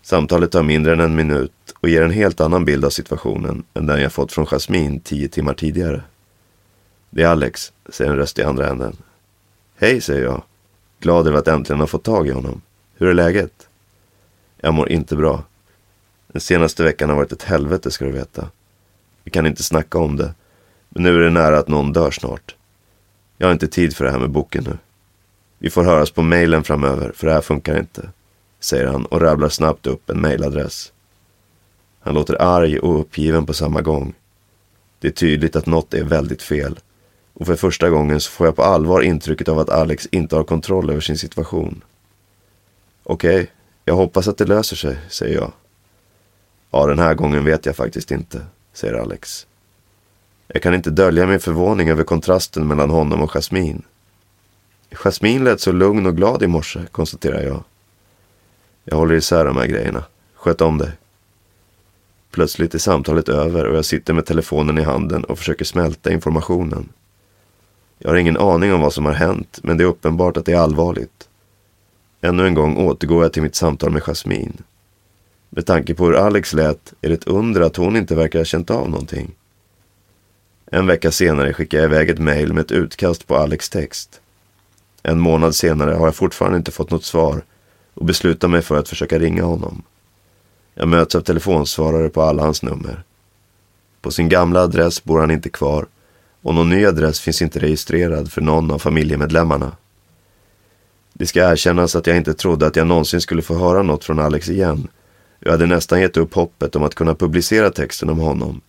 Samtalet 0.03 0.53
tar 0.53 0.63
mindre 0.63 0.93
än 0.93 1.01
en 1.01 1.15
minut 1.15 1.53
och 1.81 1.89
ger 1.89 2.03
en 2.03 2.11
helt 2.11 2.41
annan 2.41 2.65
bild 2.65 2.85
av 2.85 2.91
situationen 2.91 3.65
än 3.75 3.87
den 3.87 4.01
jag 4.01 4.13
fått 4.13 4.33
från 4.33 4.47
Jasmin 4.47 5.01
tio 5.01 5.29
timmar 5.29 5.55
tidigare. 5.55 6.03
Det 7.11 7.23
är 7.23 7.27
Alex, 7.29 7.73
säger 7.89 8.11
en 8.11 8.17
röst 8.17 8.39
i 8.39 8.43
andra 8.43 8.69
änden. 8.69 8.97
Hej, 9.77 10.01
säger 10.01 10.23
jag. 10.23 10.43
Glad 11.01 11.27
över 11.27 11.39
att 11.39 11.49
äntligen 11.49 11.81
ha 11.81 11.87
fått 11.87 12.05
tag 12.05 12.29
i 12.29 12.31
honom. 12.31 12.61
Hur 12.95 13.09
är 13.09 13.15
läget? 13.15 13.69
Jag 14.61 14.75
mår 14.75 14.89
inte 14.89 15.17
bra. 15.17 15.45
Den 16.27 16.41
senaste 16.41 16.83
veckan 16.83 17.09
har 17.09 17.17
varit 17.17 17.33
ett 17.33 17.43
helvete, 17.43 17.91
ska 17.91 18.05
du 18.05 18.13
veta. 18.13 18.49
Vi 19.25 19.31
kan 19.31 19.47
inte 19.47 19.63
snacka 19.63 19.99
om 19.99 20.17
det, 20.17 20.35
men 20.89 21.03
nu 21.03 21.17
är 21.17 21.21
det 21.21 21.31
nära 21.31 21.59
att 21.59 21.69
någon 21.69 21.93
dör 21.93 22.11
snart. 22.11 22.55
Jag 23.39 23.47
har 23.47 23.53
inte 23.53 23.69
tid 23.69 23.97
för 23.97 24.05
det 24.05 24.11
här 24.11 24.19
med 24.19 24.31
boken 24.31 24.65
nu. 24.65 24.79
Vi 25.59 25.71
får 25.71 25.85
höras 25.85 26.11
på 26.11 26.23
mejlen 26.23 26.65
framöver, 26.65 27.13
för 27.15 27.27
det 27.27 27.33
här 27.33 27.41
funkar 27.41 27.79
inte, 27.79 28.11
säger 28.61 28.87
han 28.87 29.07
och 29.07 29.21
rabblar 29.21 29.49
snabbt 29.49 29.87
upp 29.87 30.11
en 30.11 30.21
mejladress. 30.21 30.93
Han 32.01 32.15
låter 32.15 32.43
arg 32.43 32.79
och 32.79 33.01
uppgiven 33.01 33.47
på 33.47 33.55
samma 33.55 33.81
gång. 33.81 34.15
Det 34.99 35.09
är 35.09 35.13
tydligt 35.13 35.57
att 35.57 35.67
något 35.67 35.95
är 35.95 36.05
väldigt 36.05 36.43
fel. 36.43 36.79
Och 37.39 37.47
för 37.47 37.57
första 37.57 37.91
gången 37.91 38.21
så 38.21 38.31
får 38.31 38.47
jag 38.47 38.57
på 38.57 38.63
allvar 38.63 39.01
intrycket 39.01 39.49
av 39.49 39.59
att 39.59 39.71
Alex 39.71 40.09
inte 40.11 40.37
har 40.37 40.45
kontroll 40.45 40.91
över 40.91 41.01
sin 41.01 41.19
situation. 41.19 41.85
Okej, 43.03 43.35
okay, 43.35 43.47
jag 43.85 43.95
hoppas 43.95 44.29
att 44.29 44.39
det 44.39 44.45
löser 44.45 44.77
sig, 44.77 44.97
säger 45.09 45.35
jag. 45.35 45.53
Ja, 46.71 46.87
den 46.87 46.99
här 46.99 47.15
gången 47.15 47.45
vet 47.45 47.67
jag 47.67 47.77
faktiskt 47.77 48.11
inte, 48.11 48.47
säger 48.73 48.95
Alex. 48.95 49.47
Jag 50.47 50.63
kan 50.63 50.75
inte 50.75 50.91
dölja 50.91 51.27
min 51.27 51.41
förvåning 51.41 51.89
över 51.89 52.05
kontrasten 52.05 52.69
mellan 52.69 52.91
honom 52.91 53.23
och 53.23 53.31
Jasmin. 53.31 53.83
Jasmin 54.91 55.45
lät 55.45 55.61
så 55.61 55.73
lugn 55.73 56.07
och 56.07 56.17
glad 56.17 56.43
i 56.43 56.47
morse, 56.47 56.81
konstaterar 56.93 57.43
jag. 57.43 57.65
Jag 58.85 58.97
håller 58.97 59.15
isär 59.15 59.45
de 59.45 59.57
här 59.57 59.67
grejerna. 59.67 60.05
Sköt 60.35 60.61
om 60.61 60.79
dig. 60.79 60.91
Plötsligt 62.31 62.75
är 62.75 62.79
samtalet 62.79 63.29
över 63.29 63.65
och 63.65 63.77
jag 63.77 63.85
sitter 63.85 64.15
med 64.15 64.27
telefonen 64.27 64.79
i 64.79 64.83
handen 64.83 65.25
och 65.25 65.39
försöker 65.39 65.65
smälta 65.65 66.13
informationen. 66.13 66.89
Jag 67.99 68.11
har 68.11 68.17
ingen 68.17 68.37
aning 68.37 68.73
om 68.75 68.81
vad 68.81 68.93
som 68.93 69.05
har 69.05 69.13
hänt, 69.13 69.59
men 69.63 69.77
det 69.77 69.85
är 69.85 69.89
uppenbart 69.89 70.37
att 70.37 70.45
det 70.45 70.53
är 70.53 70.59
allvarligt. 70.59 71.29
Ännu 72.21 72.47
en 72.47 72.55
gång 72.55 72.77
återgår 72.77 73.23
jag 73.23 73.33
till 73.33 73.43
mitt 73.43 73.55
samtal 73.55 73.91
med 73.91 74.03
Jasmin. 74.03 74.63
Med 75.51 75.67
tanke 75.67 75.95
på 75.95 76.05
hur 76.07 76.15
Alex 76.15 76.53
lät 76.53 76.93
är 77.01 77.09
det 77.09 77.15
ett 77.15 77.27
under 77.27 77.61
att 77.61 77.77
hon 77.77 77.97
inte 77.97 78.15
verkar 78.15 78.39
ha 78.39 78.45
känt 78.45 78.71
av 78.71 78.91
någonting. 78.91 79.35
En 80.67 80.87
vecka 80.87 81.11
senare 81.11 81.53
skickar 81.53 81.79
jag 81.79 81.85
iväg 81.85 82.11
ett 82.11 82.19
mejl 82.19 82.53
med 82.53 82.65
ett 82.65 82.73
utkast 82.73 83.27
på 83.27 83.37
Alex 83.37 83.71
text. 83.71 84.21
En 85.03 85.21
månad 85.21 85.55
senare 85.55 85.95
har 85.95 86.07
jag 86.07 86.15
fortfarande 86.15 86.59
inte 86.59 86.71
fått 86.71 86.91
något 86.91 87.05
svar 87.05 87.43
och 87.95 88.05
beslutar 88.05 88.49
mig 88.49 88.63
för 88.63 88.79
att 88.79 88.89
försöka 88.89 89.19
ringa 89.19 89.45
honom. 89.45 89.83
Jag 90.75 90.89
möts 90.89 91.15
av 91.15 91.21
telefonsvarare 91.21 92.09
på 92.09 92.23
alla 92.23 92.43
hans 92.43 92.63
nummer. 92.63 93.03
På 94.01 94.11
sin 94.11 94.29
gamla 94.29 94.61
adress 94.61 95.05
bor 95.05 95.21
han 95.21 95.31
inte 95.31 95.49
kvar 95.49 95.87
och 96.47 96.55
någon 96.55 96.69
ny 96.69 96.87
adress 96.87 97.21
finns 97.21 97.43
inte 97.43 97.59
registrerad 97.59 98.33
för 98.33 98.41
någon 98.41 98.71
av 98.71 98.79
familjemedlemmarna. 98.79 99.77
Det 101.13 101.27
ska 101.27 101.53
erkännas 101.53 101.97
att 101.97 102.07
jag 102.07 102.17
inte 102.17 102.35
trodde 102.35 102.67
att 102.67 102.77
jag 102.77 102.87
någonsin 102.87 103.21
skulle 103.21 103.43
få 103.43 103.59
höra 103.59 103.83
något 103.83 104.05
från 104.05 104.19
Alex 104.19 104.49
igen. 104.49 104.89
Jag 105.41 105.51
hade 105.51 105.67
nästan 105.67 106.01
gett 106.01 106.17
upp 106.17 106.35
hoppet 106.35 106.77
om 106.77 106.83
att 106.83 106.95
kunna 106.95 107.15
publicera 107.15 107.71
texten 107.71 108.11
om 108.11 108.19
honom. 108.19 108.61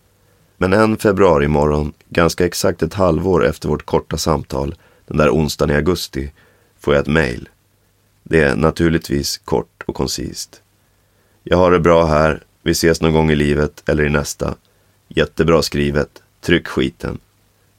Men 0.56 0.72
en 0.72 0.96
februarimorgon, 0.96 1.92
ganska 2.08 2.46
exakt 2.46 2.82
ett 2.82 2.94
halvår 2.94 3.46
efter 3.46 3.68
vårt 3.68 3.86
korta 3.86 4.16
samtal, 4.16 4.74
den 5.06 5.16
där 5.16 5.30
onsdagen 5.30 5.74
i 5.74 5.76
augusti, 5.76 6.32
får 6.80 6.94
jag 6.94 7.00
ett 7.00 7.06
mejl. 7.06 7.48
Det 8.22 8.42
är 8.42 8.56
naturligtvis 8.56 9.38
kort 9.38 9.82
och 9.86 9.94
koncist. 9.94 10.62
Jag 11.42 11.56
har 11.56 11.70
det 11.70 11.80
bra 11.80 12.06
här. 12.06 12.42
Vi 12.62 12.70
ses 12.70 13.00
någon 13.00 13.12
gång 13.12 13.30
i 13.30 13.36
livet 13.36 13.82
eller 13.88 14.06
i 14.06 14.10
nästa. 14.10 14.54
Jättebra 15.08 15.62
skrivet. 15.62 16.22
Tryck 16.40 16.68
skiten. 16.68 17.18